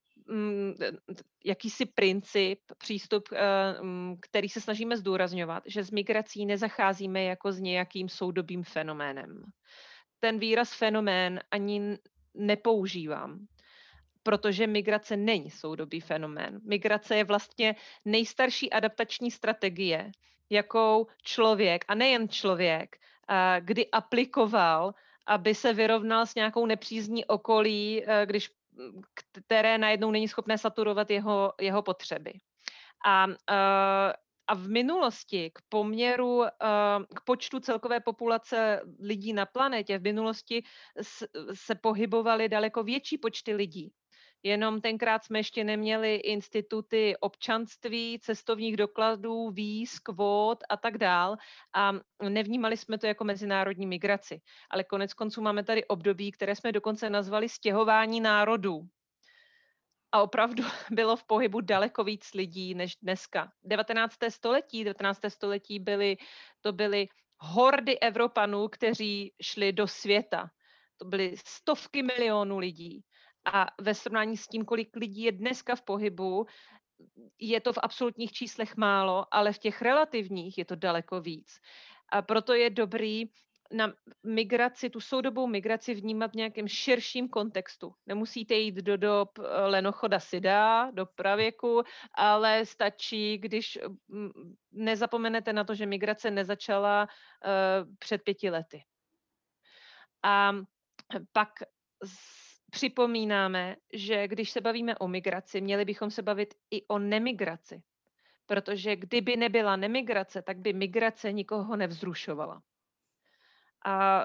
jakýsi 1.45 1.85
princip, 1.85 2.59
přístup, 2.77 3.29
eh, 3.33 3.81
mm, 3.81 4.17
který 4.21 4.49
se 4.49 4.61
snažíme 4.61 4.97
zdůrazňovat, 4.97 5.63
že 5.65 5.83
s 5.83 5.91
migrací 5.91 6.45
nezacházíme 6.45 7.23
jako 7.23 7.51
s 7.51 7.59
nějakým 7.59 8.09
soudobým 8.09 8.63
fenoménem. 8.63 9.43
Ten 10.19 10.39
výraz 10.39 10.73
fenomén 10.73 11.39
ani 11.51 11.97
nepoužívám, 12.33 13.47
protože 14.23 14.67
migrace 14.67 15.17
není 15.17 15.51
soudobý 15.51 16.01
fenomén. 16.01 16.59
Migrace 16.63 17.15
je 17.15 17.23
vlastně 17.23 17.75
nejstarší 18.05 18.73
adaptační 18.73 19.31
strategie, 19.31 20.11
jakou 20.49 21.07
člověk, 21.23 21.85
a 21.87 21.95
nejen 21.95 22.29
člověk, 22.29 22.95
kdy 23.59 23.91
aplikoval, 23.91 24.93
aby 25.27 25.55
se 25.55 25.73
vyrovnal 25.73 26.25
s 26.25 26.35
nějakou 26.35 26.65
nepřízní 26.65 27.25
okolí, 27.25 28.03
když, 28.25 28.49
které 29.13 29.77
najednou 29.77 30.11
není 30.11 30.27
schopné 30.27 30.57
saturovat 30.57 31.09
jeho, 31.09 31.53
jeho 31.61 31.81
potřeby. 31.81 32.33
A 33.07 33.27
a 34.47 34.55
v 34.55 34.67
minulosti 34.67 35.51
k 35.53 35.59
poměru, 35.69 36.45
eh, 36.45 36.49
k 37.15 37.21
počtu 37.25 37.59
celkové 37.59 37.99
populace 37.99 38.81
lidí 38.99 39.33
na 39.33 39.45
planetě, 39.45 39.99
v 39.99 40.03
minulosti 40.03 40.63
se 41.53 41.75
pohybovaly 41.75 42.49
daleko 42.49 42.83
větší 42.83 43.17
počty 43.17 43.53
lidí. 43.53 43.91
Jenom 44.47 44.81
tenkrát 44.81 45.23
jsme 45.23 45.39
ještě 45.39 45.63
neměli 45.63 46.15
instituty 46.15 47.15
občanství, 47.19 48.19
cestovních 48.21 48.77
dokladů, 48.77 49.49
víz, 49.49 49.99
kvót 49.99 50.63
a 50.69 50.77
tak 50.77 50.97
dál 50.97 51.38
a 51.75 51.93
nevnímali 52.29 52.77
jsme 52.77 52.97
to 52.97 53.07
jako 53.07 53.23
mezinárodní 53.23 53.88
migraci. 53.88 54.41
Ale 54.69 54.83
konec 54.83 55.13
konců 55.13 55.41
máme 55.41 55.63
tady 55.63 55.86
období, 55.86 56.31
které 56.31 56.55
jsme 56.55 56.71
dokonce 56.71 57.10
nazvali 57.10 57.49
stěhování 57.49 58.21
národů 58.21 58.81
a 60.12 60.21
opravdu 60.21 60.63
bylo 60.91 61.15
v 61.15 61.23
pohybu 61.23 61.62
daleko 61.62 62.03
víc 62.03 62.33
lidí 62.33 62.75
než 62.75 62.95
dneska. 63.01 63.51
19. 63.63 64.15
století, 64.29 64.83
19. 64.83 65.19
století 65.27 65.79
byly, 65.79 66.17
to 66.62 66.73
byly 66.73 67.07
hordy 67.38 67.99
Evropanů, 67.99 68.67
kteří 68.67 69.33
šli 69.41 69.73
do 69.73 69.88
světa. 69.88 70.49
To 70.97 71.05
byly 71.05 71.36
stovky 71.45 72.03
milionů 72.03 72.57
lidí. 72.57 73.03
A 73.53 73.67
ve 73.81 73.93
srovnání 73.93 74.38
s 74.38 74.47
tím, 74.47 74.65
kolik 74.65 74.95
lidí 74.95 75.23
je 75.23 75.31
dneska 75.31 75.75
v 75.75 75.81
pohybu, 75.81 76.45
je 77.39 77.62
to 77.62 77.73
v 77.73 77.79
absolutních 77.81 78.31
číslech 78.31 78.77
málo, 78.77 79.25
ale 79.31 79.53
v 79.53 79.60
těch 79.60 79.81
relativních 79.81 80.57
je 80.57 80.65
to 80.65 80.75
daleko 80.75 81.21
víc. 81.21 81.60
A 82.10 82.21
proto 82.21 82.53
je 82.53 82.69
dobrý 82.69 83.29
na 83.71 83.93
migraci, 84.23 84.89
tu 84.89 84.99
soudobou 84.99 85.47
migraci 85.47 85.93
vnímat 85.93 86.31
v 86.31 86.36
nějakém 86.36 86.67
širším 86.67 87.29
kontextu. 87.29 87.93
Nemusíte 88.05 88.55
jít 88.55 88.75
do 88.75 88.97
dob 88.97 89.39
eh, 89.39 89.65
Lenochoda 89.65 90.19
Sida, 90.19 90.91
do 90.91 91.05
pravěku, 91.05 91.83
ale 92.13 92.65
stačí, 92.65 93.38
když 93.38 93.79
mm, 94.07 94.55
nezapomenete 94.71 95.53
na 95.53 95.63
to, 95.63 95.75
že 95.75 95.86
migrace 95.86 96.31
nezačala 96.31 97.07
uh, 97.07 97.95
před 97.99 98.21
pěti 98.23 98.49
lety. 98.49 98.83
A 100.23 100.51
pak 101.31 101.49
připomínáme, 102.71 103.75
že 103.93 104.27
když 104.27 104.51
se 104.51 104.62
bavíme 104.62 104.97
o 104.97 105.08
migraci, 105.08 105.62
měli 105.62 105.86
bychom 105.86 106.12
se 106.12 106.21
bavit 106.21 106.53
i 106.71 106.88
o 106.88 106.99
nemigraci. 106.99 107.84
Protože 108.45 108.95
kdyby 108.95 109.38
nebyla 109.38 109.75
nemigrace, 109.75 110.41
tak 110.41 110.58
by 110.58 110.73
migrace 110.73 111.32
nikoho 111.32 111.75
nevzrušovala. 111.75 112.62
A 113.86 114.23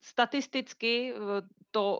statisticky 0.00 1.14
to 1.70 1.98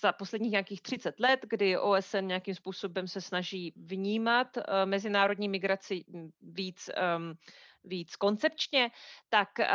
za 0.00 0.12
posledních 0.12 0.50
nějakých 0.50 0.82
30 0.82 1.20
let, 1.20 1.40
kdy 1.50 1.78
OSN 1.78 2.26
nějakým 2.26 2.54
způsobem 2.54 3.08
se 3.08 3.20
snaží 3.20 3.72
vnímat 3.76 4.56
uh, 4.56 4.62
mezinárodní 4.84 5.48
migraci 5.48 6.04
víc, 6.42 6.90
um, 7.16 7.34
víc 7.84 8.16
koncepčně, 8.16 8.90
tak 9.28 9.48
uh, 9.58 9.66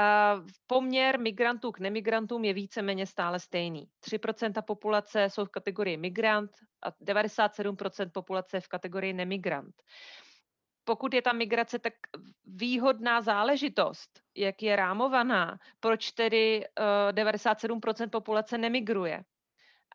poměr 0.67 1.19
migrantů 1.19 1.71
k 1.71 1.79
nemigrantům 1.79 2.45
je 2.45 2.53
víceméně 2.53 3.05
stále 3.05 3.39
stejný. 3.39 3.87
3% 4.05 4.61
populace 4.61 5.29
jsou 5.29 5.45
v 5.45 5.49
kategorii 5.49 5.97
migrant 5.97 6.51
a 6.83 6.91
97% 6.91 8.09
populace 8.13 8.61
v 8.61 8.67
kategorii 8.67 9.13
nemigrant. 9.13 9.75
Pokud 10.83 11.13
je 11.13 11.21
ta 11.21 11.33
migrace 11.33 11.79
tak 11.79 11.93
výhodná 12.45 13.21
záležitost, 13.21 14.09
jak 14.35 14.61
je 14.61 14.75
rámovaná, 14.75 15.57
proč 15.79 16.11
tedy 16.11 16.65
uh, 16.79 17.11
97% 17.11 18.09
populace 18.09 18.57
nemigruje? 18.57 19.23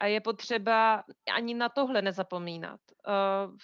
A 0.00 0.06
je 0.06 0.20
potřeba 0.20 1.04
ani 1.34 1.54
na 1.54 1.68
tohle 1.68 2.02
nezapomínat. 2.02 2.80
Uh, 3.06 3.56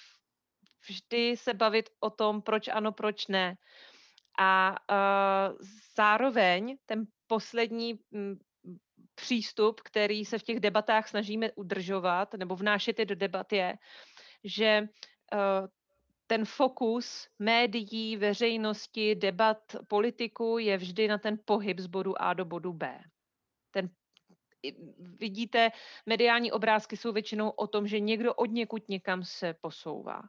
vždy 0.89 1.37
se 1.37 1.55
bavit 1.55 1.91
o 2.01 2.11
tom, 2.11 2.43
proč 2.43 2.69
ano, 2.69 2.93
proč 2.93 3.27
ne. 3.27 3.57
A 4.43 4.71
uh, 4.71 5.57
zároveň 5.97 6.77
ten 6.87 7.05
poslední 7.27 8.01
m, 8.13 8.39
přístup, 9.15 9.81
který 9.81 10.25
se 10.25 10.39
v 10.39 10.43
těch 10.43 10.61
debatách 10.61 11.09
snažíme 11.09 11.53
udržovat 11.53 12.35
nebo 12.35 12.57
vnášet 12.57 12.99
je 12.99 13.05
do 13.05 13.15
debat, 13.15 13.53
je, 13.53 13.75
že 14.45 14.83
uh, 14.83 15.69
ten 16.27 16.45
fokus 16.45 17.29
médií, 17.39 18.17
veřejnosti, 18.17 19.15
debat 19.15 19.59
politiku 19.89 20.59
je 20.59 20.77
vždy 20.77 21.09
na 21.09 21.19
ten 21.19 21.39
pohyb 21.45 21.79
z 21.79 21.87
bodu 21.87 22.23
A 22.23 22.35
do 22.35 22.45
bodu 22.45 22.73
B. 22.73 23.01
Ten 23.71 23.91
vidíte, 24.99 25.71
mediální 26.07 26.53
obrázky 26.53 26.97
jsou 26.97 27.13
většinou 27.13 27.51
o 27.51 27.67
tom, 27.67 27.87
že 27.87 28.01
někdo 28.01 28.35
od 28.35 28.51
někud 28.51 28.89
někam 28.89 29.25
se 29.25 29.55
posouvá. 29.61 30.23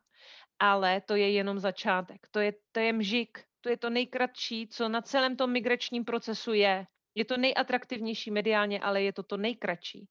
Ale 0.59 1.01
to 1.01 1.15
je 1.15 1.31
jenom 1.31 1.59
začátek. 1.59 2.27
To 2.31 2.39
je, 2.39 2.53
to 2.71 2.79
je 2.79 2.93
mžik. 2.93 3.50
To 3.61 3.69
je 3.69 3.77
to 3.77 3.89
nejkratší, 3.89 4.67
co 4.67 4.89
na 4.89 5.01
celém 5.01 5.35
tom 5.35 5.51
migračním 5.51 6.05
procesu 6.05 6.53
je. 6.53 6.87
Je 7.15 7.25
to 7.25 7.37
nejatraktivnější 7.37 8.31
mediálně, 8.31 8.79
ale 8.79 9.03
je 9.03 9.13
to 9.13 9.23
to 9.23 9.37
nejkratší. 9.37 10.07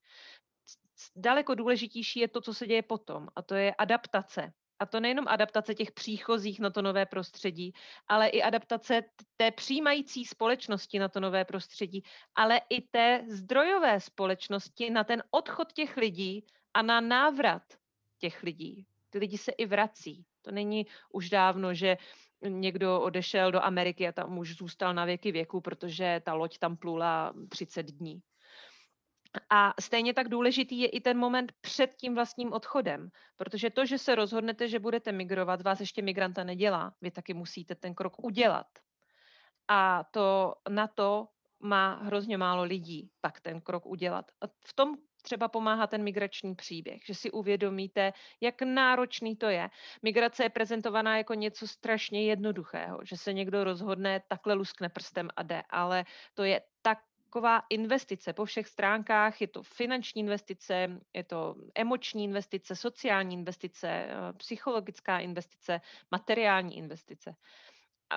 Daleko 1.17 1.55
důležitější 1.55 2.21
je 2.21 2.29
to, 2.29 2.41
co 2.41 2.55
se 2.55 2.67
děje 2.67 2.83
potom, 2.83 3.29
a 3.37 3.43
to 3.43 3.55
je 3.55 3.75
adaptace. 3.75 4.53
A 4.79 4.87
to 4.87 5.01
nejenom 5.01 5.29
adaptace 5.29 5.75
těch 5.75 5.93
příchozích 5.93 6.61
na 6.61 6.71
to 6.71 6.83
nové 6.83 7.07
prostředí, 7.07 7.73
ale 8.09 8.29
i 8.29 8.43
adaptace 8.43 9.03
té 9.37 9.51
přijímající 9.51 10.25
společnosti 10.25 10.99
na 10.99 11.09
to 11.09 11.21
nové 11.21 11.45
prostředí, 11.45 12.03
ale 12.35 12.61
i 12.69 12.81
té 12.81 13.25
zdrojové 13.29 14.01
společnosti 14.01 14.91
na 14.91 15.05
ten 15.05 15.23
odchod 15.31 15.73
těch 15.73 15.97
lidí 15.97 16.47
a 16.75 16.83
na 16.83 17.01
návrat 17.01 17.63
těch 18.19 18.43
lidí. 18.43 18.87
Ty 19.11 19.19
lidi 19.19 19.39
se 19.39 19.53
i 19.53 19.67
vrací. 19.67 20.25
To 20.43 20.51
není 20.51 20.87
už 21.13 21.31
dávno, 21.31 21.75
že 21.75 21.97
někdo 22.49 23.01
odešel 23.01 23.53
do 23.53 23.65
Ameriky 23.65 24.09
a 24.09 24.13
tam 24.13 24.39
už 24.39 24.57
zůstal 24.57 24.95
na 24.95 25.05
věky 25.05 25.33
věku, 25.33 25.61
protože 25.61 26.23
ta 26.25 26.35
loď 26.35 26.59
tam 26.59 26.77
plula 26.77 27.33
30 27.49 27.83
dní. 27.83 28.23
A 29.51 29.75
stejně 29.81 30.15
tak 30.15 30.29
důležitý 30.29 30.79
je 30.79 30.89
i 30.89 31.01
ten 31.01 31.19
moment 31.19 31.53
před 31.61 31.95
tím 31.97 32.15
vlastním 32.15 32.53
odchodem, 32.53 33.11
protože 33.37 33.71
to, 33.71 33.87
že 33.87 33.99
se 33.99 34.15
rozhodnete, 34.15 34.69
že 34.69 34.79
budete 34.79 35.13
migrovat, 35.13 35.63
vás 35.63 35.81
ještě 35.81 36.03
migranta 36.03 36.45
nedělá. 36.45 36.95
Vy 37.01 37.11
taky 37.11 37.35
musíte 37.35 37.75
ten 37.75 37.95
krok 37.95 38.25
udělat. 38.25 38.67
A 39.69 40.05
to 40.11 40.55
na 40.69 40.87
to 40.87 41.29
má 41.61 41.95
hrozně 41.95 42.39
málo 42.39 42.63
lidí 42.63 43.11
pak 43.21 43.41
ten 43.41 43.61
krok 43.61 43.87
udělat. 43.87 44.31
A 44.41 44.47
v 44.47 44.73
tom 44.75 44.97
třeba 45.23 45.49
pomáhá 45.49 45.87
ten 45.87 46.03
migrační 46.03 46.55
příběh, 46.55 47.03
že 47.07 47.15
si 47.15 47.31
uvědomíte, 47.31 48.13
jak 48.41 48.63
náročný 48.63 49.37
to 49.37 49.47
je. 49.47 49.71
Migrace 50.03 50.43
je 50.43 50.51
prezentovaná 50.51 51.17
jako 51.17 51.35
něco 51.35 51.69
strašně 51.69 52.25
jednoduchého, 52.25 52.99
že 53.03 53.17
se 53.17 53.33
někdo 53.33 53.65
rozhodne, 53.65 54.23
takhle 54.29 54.55
luskne 54.55 54.89
prstem 54.89 55.29
a 55.37 55.43
jde, 55.43 55.63
ale 55.71 56.05
to 56.35 56.45
je 56.45 56.61
tak 56.83 56.99
taková 57.31 57.63
investice 57.71 58.33
po 58.33 58.45
všech 58.45 58.67
stránkách. 58.67 59.41
Je 59.41 59.49
to 59.49 59.63
finanční 59.63 60.21
investice, 60.21 61.01
je 61.15 61.25
to 61.25 61.55
emoční 61.75 62.25
investice, 62.25 62.77
sociální 62.77 63.35
investice, 63.35 63.89
eh, 63.89 64.33
psychologická 64.37 65.19
investice, 65.19 65.81
materiální 66.11 66.77
investice. 66.77 67.35
A 68.11 68.17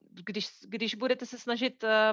když, 0.00 0.48
když 0.66 0.94
budete 0.94 1.26
se 1.26 1.38
snažit 1.38 1.84
eh, 1.84 2.12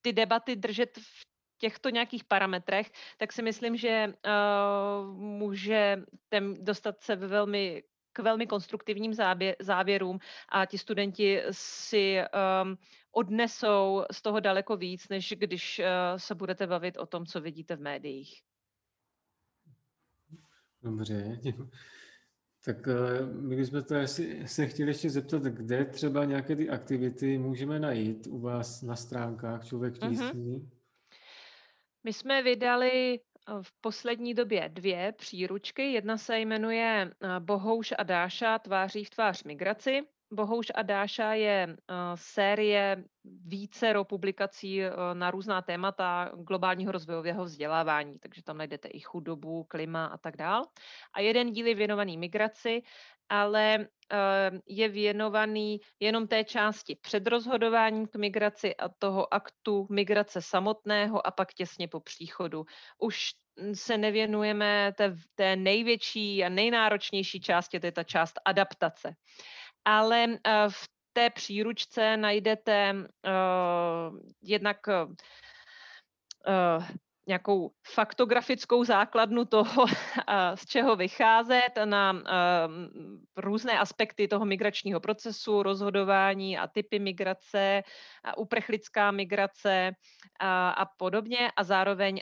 ty 0.00 0.12
debaty 0.12 0.56
držet 0.56 0.98
v 0.98 1.33
těchto 1.58 1.90
nějakých 1.90 2.24
parametrech, 2.24 2.90
tak 3.18 3.32
si 3.32 3.42
myslím, 3.42 3.76
že 3.76 4.06
uh, 4.06 5.16
můžete 5.16 6.40
dostat 6.60 7.00
se 7.00 7.16
ve 7.16 7.26
velmi 7.26 7.82
k 8.14 8.18
velmi 8.18 8.46
konstruktivním 8.46 9.14
závěrům 9.60 10.18
a 10.48 10.66
ti 10.66 10.78
studenti 10.78 11.42
si 11.50 12.18
um, 12.62 12.78
odnesou 13.12 14.04
z 14.12 14.22
toho 14.22 14.40
daleko 14.40 14.76
víc, 14.76 15.08
než 15.08 15.34
když 15.38 15.78
uh, 15.78 15.84
se 16.16 16.34
budete 16.34 16.66
bavit 16.66 16.96
o 16.96 17.06
tom, 17.06 17.26
co 17.26 17.40
vidíte 17.40 17.76
v 17.76 17.80
médiích. 17.80 18.42
Dobře, 20.82 21.38
tak 22.64 22.86
uh, 22.86 23.42
my 23.42 23.56
bychom 23.56 23.82
to 23.82 23.96
asi 23.96 24.48
se 24.48 24.66
chtěli 24.66 24.90
ještě 24.90 25.10
zeptat, 25.10 25.42
kde 25.42 25.84
třeba 25.84 26.24
nějaké 26.24 26.56
ty 26.56 26.70
aktivity 26.70 27.38
můžeme 27.38 27.78
najít 27.78 28.26
u 28.26 28.40
vás 28.40 28.82
na 28.82 28.96
stránkách 28.96 29.64
Člověk 29.64 29.94
tísní? 29.98 30.16
Mm-hmm. 30.16 30.68
My 32.04 32.12
jsme 32.12 32.42
vydali 32.42 33.20
v 33.62 33.80
poslední 33.80 34.34
době 34.34 34.68
dvě 34.68 35.12
příručky. 35.12 35.92
Jedna 35.92 36.18
se 36.18 36.38
jmenuje 36.38 37.10
Bohouš 37.38 37.94
a 37.98 38.02
Dáša 38.02 38.58
tváří 38.58 39.04
v 39.04 39.10
tvář 39.10 39.44
migraci. 39.44 40.02
Bohouš 40.32 40.66
a 40.74 40.82
Dáša 40.82 41.32
je 41.32 41.76
série 42.14 43.04
více 43.24 43.94
publikací 44.02 44.80
na 45.12 45.30
různá 45.30 45.62
témata 45.62 46.30
globálního 46.34 46.92
rozvojového 46.92 47.44
vzdělávání, 47.44 48.18
takže 48.18 48.42
tam 48.42 48.58
najdete 48.58 48.88
i 48.88 49.00
chudobu, 49.00 49.64
klima 49.64 50.06
a 50.06 50.18
tak 50.18 50.36
dál. 50.36 50.62
A 51.14 51.20
jeden 51.20 51.52
díl 51.52 51.66
je 51.66 51.74
věnovaný 51.74 52.18
migraci 52.18 52.82
ale 53.28 53.74
ehm, 53.74 54.60
je 54.66 54.88
věnovaný 54.88 55.80
jenom 56.00 56.28
té 56.28 56.44
části 56.44 56.96
před 57.00 57.26
rozhodováním 57.26 58.06
k 58.06 58.16
migraci 58.16 58.76
a 58.76 58.88
toho 58.88 59.34
aktu 59.34 59.86
migrace 59.90 60.42
samotného 60.42 61.26
a 61.26 61.30
pak 61.30 61.54
těsně 61.54 61.88
po 61.88 62.00
příchodu. 62.00 62.64
Už 62.98 63.30
se 63.74 63.98
nevěnujeme 63.98 64.92
té, 64.96 65.16
té 65.34 65.56
největší 65.56 66.44
a 66.44 66.48
nejnáročnější 66.48 67.40
části, 67.40 67.80
to 67.80 67.86
je 67.86 67.92
ta 67.92 68.04
část 68.04 68.40
adaptace. 68.44 69.14
Ale 69.84 70.24
eh, 70.24 70.68
v 70.68 70.88
té 71.14 71.30
příručce 71.30 72.16
najdete 72.16 72.94
uh, 72.94 74.18
jednak 74.42 74.76
uh, 74.86 76.84
nějakou 77.26 77.70
faktografickou 77.86 78.84
základnu 78.84 79.44
toho, 79.44 79.86
z 80.54 80.66
čeho 80.66 80.96
vycházet 80.96 81.70
na 81.84 82.22
různé 83.36 83.78
aspekty 83.78 84.28
toho 84.28 84.44
migračního 84.44 85.00
procesu, 85.00 85.62
rozhodování 85.62 86.58
a 86.58 86.66
typy 86.66 86.98
migrace, 86.98 87.82
uprchlická 88.36 89.10
migrace 89.10 89.92
a, 90.40 90.86
podobně. 90.96 91.50
A 91.56 91.64
zároveň 91.64 92.20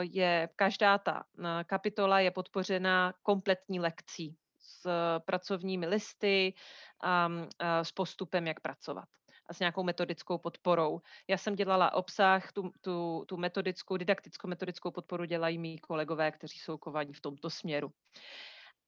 je 0.00 0.48
každá 0.56 0.98
ta 0.98 1.24
kapitola 1.66 2.20
je 2.20 2.30
podpořena 2.30 3.14
kompletní 3.22 3.80
lekcí 3.80 4.36
s 4.58 4.88
pracovními 5.18 5.86
listy 5.86 6.54
a, 7.02 7.30
a 7.58 7.84
s 7.84 7.92
postupem, 7.92 8.46
jak 8.46 8.60
pracovat 8.60 9.04
a 9.46 9.54
s 9.54 9.58
nějakou 9.60 9.82
metodickou 9.82 10.38
podporou. 10.38 11.00
Já 11.28 11.38
jsem 11.38 11.54
dělala 11.54 11.94
obsah, 11.94 12.52
tu, 12.52 12.70
tu, 12.80 13.24
tu 13.28 13.36
metodickou, 13.36 13.96
didaktickou 13.96 14.48
metodickou 14.48 14.90
podporu 14.90 15.24
dělají 15.24 15.58
mý 15.58 15.78
kolegové, 15.78 16.30
kteří 16.30 16.58
jsou 16.58 16.78
kovaní 16.78 17.12
v 17.12 17.20
tomto 17.20 17.50
směru. 17.50 17.92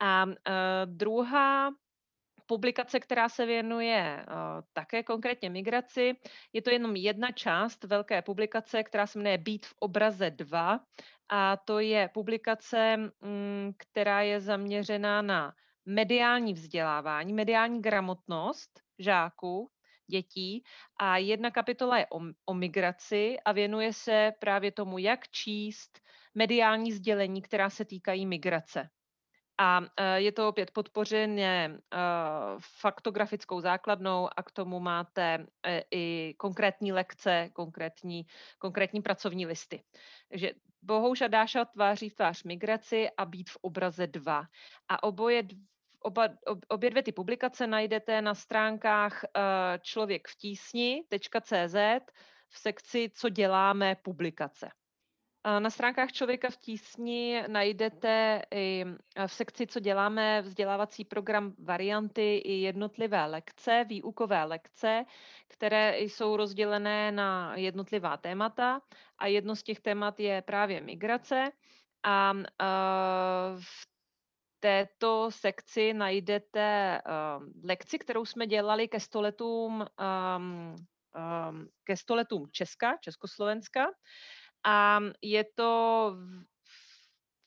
A 0.01 0.25
uh, 0.25 0.33
druhá 0.85 1.71
publikace, 2.47 3.01
která 3.01 3.29
se 3.29 3.47
věnuje 3.47 4.27
uh, 4.29 4.35
také 4.73 5.03
konkrétně 5.03 5.51
migraci. 5.51 6.17
Je 6.53 6.63
to 6.63 6.71
jenom 6.71 6.97
jedna 6.97 7.33
část 7.33 7.85
velké 7.85 8.23
publikace, 8.23 8.83
která 8.83 9.07
se 9.07 9.19
jmenuje 9.19 9.39
Být 9.39 9.67
v 9.67 9.75
obraze 9.79 10.31
2 10.31 10.81
a 11.29 11.57
to 11.57 11.79
je 11.79 12.09
publikace, 12.15 12.97
um, 12.99 13.75
která 13.77 14.23
je 14.23 14.41
zaměřená 14.41 15.23
na 15.23 15.55
mediální 15.87 16.55
vzdělávání, 16.55 17.33
mediální 17.33 17.83
gramotnost 17.83 18.81
žáků 18.99 19.71
dětí 20.07 20.65
a 21.01 21.17
jedna 21.17 21.51
kapitola 21.51 21.99
je 21.99 22.07
o, 22.07 22.21
o 22.47 22.55
migraci 22.55 23.37
a 23.45 23.53
věnuje 23.53 23.93
se 23.93 24.33
právě 24.39 24.73
tomu, 24.73 24.99
jak 24.99 25.29
číst 25.29 26.01
mediální 26.35 26.93
sdělení, 26.93 27.43
která 27.43 27.71
se 27.71 27.85
týkají 27.85 28.27
migrace. 28.27 28.89
A 29.59 29.81
e, 29.97 30.21
je 30.21 30.33
to 30.33 30.49
opět 30.49 30.71
podpořené 30.71 31.65
e, 31.65 31.79
faktografickou 32.81 33.61
základnou 33.61 34.29
a 34.37 34.43
k 34.43 34.51
tomu 34.51 34.81
máte 34.81 35.47
e, 35.67 35.83
i 35.91 36.35
konkrétní 36.39 36.93
lekce, 36.93 37.51
konkrétní, 37.53 38.27
konkrétní 38.59 39.03
pracovní 39.03 39.47
listy. 39.47 39.83
Takže 40.29 40.51
a 41.25 41.29
Dáša 41.29 41.65
tváří 41.65 42.09
v 42.09 42.15
tvář 42.15 42.43
migraci 42.43 43.09
a 43.17 43.25
být 43.25 43.51
v 43.51 43.57
obraze 43.61 44.07
dva. 44.07 44.45
A 44.89 45.03
oboje 45.03 45.43
Oba, 46.07 46.29
obě 46.69 46.91
dvě 46.91 47.03
ty 47.03 47.13
publikace 47.13 47.67
najdete 47.67 48.23
na 48.23 48.35
stránkách 48.35 49.25
člověk 49.81 50.29
v 50.29 50.37
tísni.cz 50.37 51.75
v 52.49 52.59
sekci 52.59 53.11
Co 53.15 53.29
děláme 53.29 53.97
publikace. 54.03 54.69
Na 55.59 55.71
stránkách 55.71 56.13
Člověka 56.13 56.51
v 56.51 56.57
tísni 56.57 57.45
najdete 57.47 58.43
i 58.55 58.85
v 59.27 59.33
sekci, 59.33 59.67
co 59.67 59.81
děláme, 59.81 60.43
vzdělávací 60.43 61.05
program 61.05 61.55
varianty 61.59 62.37
i 62.37 62.53
jednotlivé 62.53 63.27
lekce, 63.27 63.85
výukové 63.89 64.45
lekce, 64.45 65.05
které 65.49 65.99
jsou 65.99 66.37
rozdělené 66.37 67.13
na 67.13 67.57
jednotlivá 67.57 68.17
témata 68.17 68.81
a 69.19 69.27
jedno 69.27 69.57
z 69.57 69.63
těch 69.63 69.81
témat 69.81 70.21
je 70.21 70.43
právě 70.43 70.81
migrace. 70.81 71.51
A 72.03 72.33
v 73.61 73.94
této 74.65 75.31
sekci 75.31 75.93
najdete 75.93 77.01
lekci, 77.65 77.99
kterou 77.99 78.25
jsme 78.25 78.47
dělali 78.47 78.89
ke 78.89 79.01
stoletům, 79.01 79.85
ke 81.85 81.97
stoletům 81.97 82.49
Česka, 82.53 82.97
Československa 82.97 83.87
a 84.65 85.01
je 85.23 85.45
to 85.55 86.13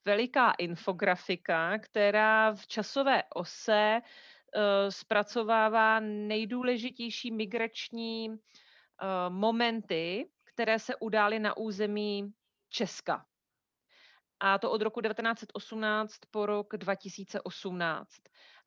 veliká 0.06 0.52
infografika, 0.52 1.78
která 1.80 2.56
v 2.56 2.68
časové 2.68 3.24
ose 3.36 4.02
uh, 4.02 4.62
zpracovává 4.90 6.00
nejdůležitější 6.00 7.32
migrační 7.32 8.30
uh, 8.30 8.38
momenty, 9.30 10.30
které 10.44 10.80
se 10.80 10.96
udály 10.96 11.40
na 11.40 11.58
území 11.58 12.34
Česka. 12.70 13.26
A 14.40 14.58
to 14.58 14.72
od 14.72 14.82
roku 14.82 15.02
1918 15.02 16.20
po 16.32 16.46
rok 16.46 16.74
2018. 16.78 18.10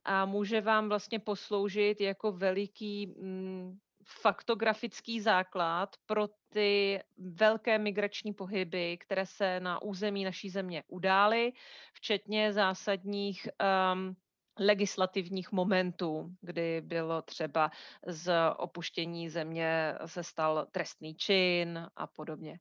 A 0.04 0.24
může 0.24 0.61
vám 0.61 0.88
vlastně 0.88 1.18
posloužit 1.18 2.00
jako 2.00 2.33
veliký 2.33 3.06
mm, 3.06 3.78
faktografický 4.04 5.20
základ 5.20 5.96
pro 6.06 6.28
ty 6.48 7.00
velké 7.18 7.78
migrační 7.78 8.33
pohyby, 8.33 8.98
které 8.98 9.26
se 9.26 9.61
na 9.61 9.83
území 9.83 10.24
naší 10.24 10.50
země 10.50 10.83
udály, 10.88 11.52
včetně 11.92 12.52
zásadních 12.52 13.48
um, 13.94 14.16
legislativních 14.61 15.53
momentů, 15.53 16.31
kdy 16.40 16.81
bylo 16.81 17.23
třeba 17.23 17.70
z 18.07 18.33
opuštění 18.57 19.31
země 19.31 19.94
se 20.07 20.25
stal 20.25 20.66
trestný 20.73 21.14
čin 21.14 21.87
a 21.96 22.07
podobně. 22.07 22.61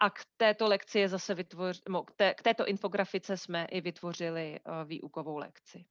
A 0.00 0.10
k 0.10 0.20
této 0.36 0.68
lekci 0.68 0.98
je 0.98 1.08
zase 1.08 1.34
vytvoř, 1.34 1.82
k, 2.06 2.12
té, 2.16 2.34
k 2.34 2.42
této 2.42 2.66
infografice 2.66 3.36
jsme 3.36 3.64
i 3.64 3.80
vytvořili 3.80 4.60
uh, 4.60 4.88
výukovou 4.88 5.36
lekci. 5.36 5.84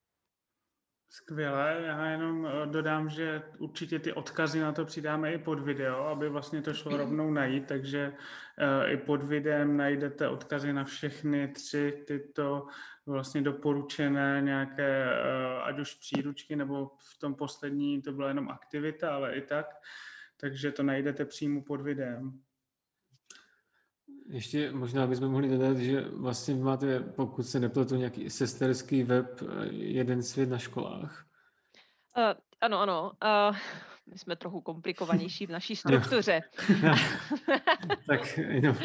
Skvěle, 1.12 1.82
já 1.86 2.06
jenom 2.06 2.48
eh, 2.48 2.66
dodám, 2.66 3.10
že 3.10 3.44
určitě 3.58 4.00
ty 4.00 4.14
odkazy 4.14 4.60
na 4.60 4.72
to 4.72 4.86
přidáme 4.86 5.34
i 5.34 5.38
pod 5.38 5.60
video, 5.60 6.06
aby 6.06 6.30
vlastně 6.30 6.62
to 6.62 6.74
šlo 6.74 6.98
rovnou 6.98 7.32
najít, 7.32 7.68
takže 7.68 8.14
eh, 8.58 8.92
i 8.92 8.98
pod 8.98 9.24
videem 9.24 9.78
najdete 9.78 10.28
odkazy 10.28 10.74
na 10.74 10.84
všechny 10.84 11.48
tři 11.48 12.04
tyto 12.08 12.68
vlastně 13.06 13.42
doporučené 13.42 14.42
nějaké, 14.44 15.06
eh, 15.06 15.62
ať 15.64 15.80
už 15.80 15.94
příručky, 15.94 16.56
nebo 16.56 16.92
v 16.98 17.20
tom 17.20 17.36
poslední 17.36 18.02
to 18.02 18.12
byla 18.12 18.28
jenom 18.28 18.50
aktivita, 18.50 19.16
ale 19.16 19.36
i 19.36 19.42
tak, 19.42 19.66
takže 20.38 20.72
to 20.72 20.84
najdete 20.84 21.26
přímo 21.26 21.62
pod 21.62 21.82
videem. 21.82 22.42
Ještě 24.30 24.72
možná 24.72 25.08
bychom 25.08 25.32
mohli 25.32 25.50
dodat, 25.50 25.78
že 25.78 26.02
vlastně 26.02 26.56
máte, 26.56 27.00
pokud 27.00 27.44
se 27.44 27.60
nepletu, 27.60 27.96
nějaký 27.96 28.30
sesterský 28.30 29.04
web 29.04 29.42
Jeden 29.72 30.24
svět 30.24 30.50
na 30.50 30.58
školách. 30.58 31.26
Uh, 32.18 32.24
ano, 32.62 32.80
ano. 32.80 33.12
Uh, 33.50 33.58
my 34.06 34.18
jsme 34.18 34.36
trochu 34.36 34.62
komplikovanější 34.62 35.46
v 35.46 35.50
naší 35.50 35.76
struktuře. 35.76 36.42
tak 38.08 38.38
jenom 38.38 38.78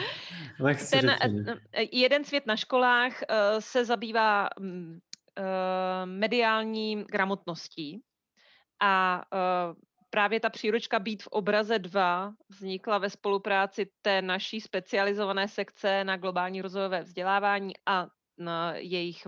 lehce 0.61 1.01
Ten, 1.01 1.17
uh, 1.49 1.57
Jeden 1.93 2.25
svět 2.25 2.47
na 2.47 2.57
školách 2.57 3.13
uh, 3.13 3.61
se 3.61 3.85
zabývá 3.85 4.49
um, 4.59 5.01
mediální 6.05 7.05
gramotností 7.05 8.03
a 8.81 9.23
uh, 9.33 9.75
právě 10.15 10.41
ta 10.41 10.51
příručka 10.51 10.99
Být 10.99 11.23
v 11.23 11.27
obraze 11.27 11.79
2 11.79 12.35
vznikla 12.49 12.99
ve 12.99 13.11
spolupráci 13.11 13.91
té 14.03 14.23
naší 14.23 14.61
specializované 14.61 15.49
sekce 15.49 16.05
na 16.05 16.17
globální 16.17 16.63
rozvojové 16.63 17.03
vzdělávání 17.03 17.75
a 17.87 18.07
na 18.39 18.75
jejich 18.75 19.27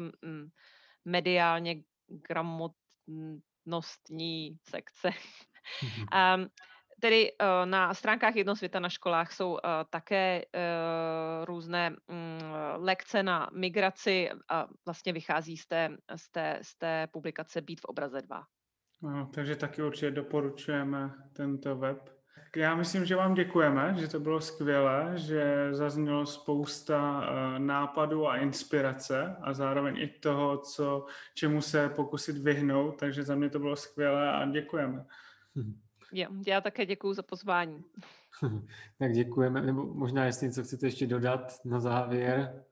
mediálně 1.04 1.82
gramotnostní 2.28 4.58
sekce. 4.62 5.10
um, 5.82 6.46
tedy 7.00 7.32
uh, 7.32 7.36
na 7.64 7.94
stránkách 7.94 8.36
Jednosvěta 8.36 8.80
na 8.80 8.88
školách 8.88 9.32
jsou 9.32 9.52
uh, 9.52 9.58
také 9.90 10.42
uh, 10.44 10.50
různé 11.44 11.90
um, 11.90 11.96
lekce 12.76 13.22
na 13.22 13.50
migraci 13.52 14.30
a 14.48 14.66
vlastně 14.84 15.12
vychází 15.12 15.56
z 15.56 15.66
té, 15.66 15.96
z 16.16 16.30
té, 16.30 16.58
z 16.62 16.78
té 16.78 17.06
publikace 17.06 17.60
Být 17.60 17.80
v 17.80 17.84
obraze 17.84 18.22
2. 18.22 18.46
No, 19.02 19.30
takže 19.34 19.56
taky 19.56 19.82
určitě 19.82 20.10
doporučujeme 20.10 21.14
tento 21.32 21.76
web. 21.76 22.16
Já 22.56 22.74
myslím, 22.74 23.04
že 23.04 23.16
vám 23.16 23.34
děkujeme, 23.34 23.94
že 23.98 24.08
to 24.08 24.20
bylo 24.20 24.40
skvělé, 24.40 25.12
že 25.14 25.68
zaznělo 25.70 26.26
spousta 26.26 27.18
uh, 27.18 27.58
nápadů 27.58 28.28
a 28.28 28.36
inspirace 28.36 29.36
a 29.40 29.54
zároveň 29.54 29.96
i 29.98 30.08
toho, 30.08 30.58
co, 30.58 31.06
čemu 31.34 31.62
se 31.62 31.88
pokusit 31.88 32.36
vyhnout, 32.36 32.98
takže 32.98 33.22
za 33.22 33.34
mě 33.34 33.50
to 33.50 33.58
bylo 33.58 33.76
skvělé 33.76 34.32
a 34.32 34.46
děkujeme. 34.46 35.04
Já, 36.12 36.28
já 36.46 36.60
také 36.60 36.86
děkuji 36.86 37.14
za 37.14 37.22
pozvání. 37.22 37.84
tak 38.98 39.12
děkujeme, 39.12 39.62
nebo 39.62 39.94
možná 39.94 40.24
jestli 40.24 40.46
něco 40.46 40.62
chcete 40.62 40.86
ještě 40.86 41.06
dodat 41.06 41.52
na 41.64 41.80
závěr. 41.80 42.64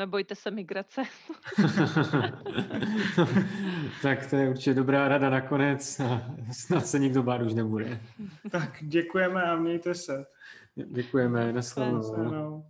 Nebojte 0.00 0.34
se 0.34 0.50
migrace. 0.50 1.02
tak 4.02 4.26
to 4.30 4.36
je 4.36 4.48
určitě 4.48 4.74
dobrá 4.74 5.08
rada 5.08 5.30
nakonec 5.30 6.00
a 6.00 6.22
snad 6.52 6.86
se 6.86 6.98
nikdo 6.98 7.22
bát 7.22 7.42
už 7.42 7.54
nebude. 7.54 8.00
tak 8.50 8.78
děkujeme 8.80 9.42
a 9.42 9.56
mějte 9.56 9.94
se. 9.94 10.26
Děkujeme, 10.74 11.52
nasledanou. 11.52 12.64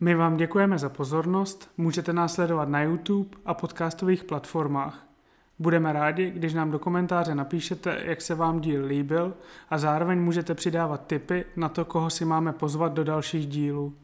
My 0.00 0.14
vám 0.14 0.36
děkujeme 0.36 0.78
za 0.78 0.88
pozornost, 0.88 1.70
můžete 1.76 2.12
nás 2.12 2.34
sledovat 2.34 2.68
na 2.68 2.82
YouTube 2.82 3.36
a 3.44 3.54
podcastových 3.54 4.24
platformách. 4.24 5.06
Budeme 5.58 5.92
rádi, 5.92 6.30
když 6.30 6.54
nám 6.54 6.70
do 6.70 6.78
komentáře 6.78 7.34
napíšete, 7.34 8.00
jak 8.04 8.20
se 8.20 8.34
vám 8.34 8.60
díl 8.60 8.86
líbil 8.86 9.34
a 9.70 9.78
zároveň 9.78 10.18
můžete 10.18 10.54
přidávat 10.54 11.06
tipy 11.06 11.44
na 11.56 11.68
to, 11.68 11.84
koho 11.84 12.10
si 12.10 12.24
máme 12.24 12.52
pozvat 12.52 12.92
do 12.92 13.04
dalších 13.04 13.46
dílů. 13.46 14.03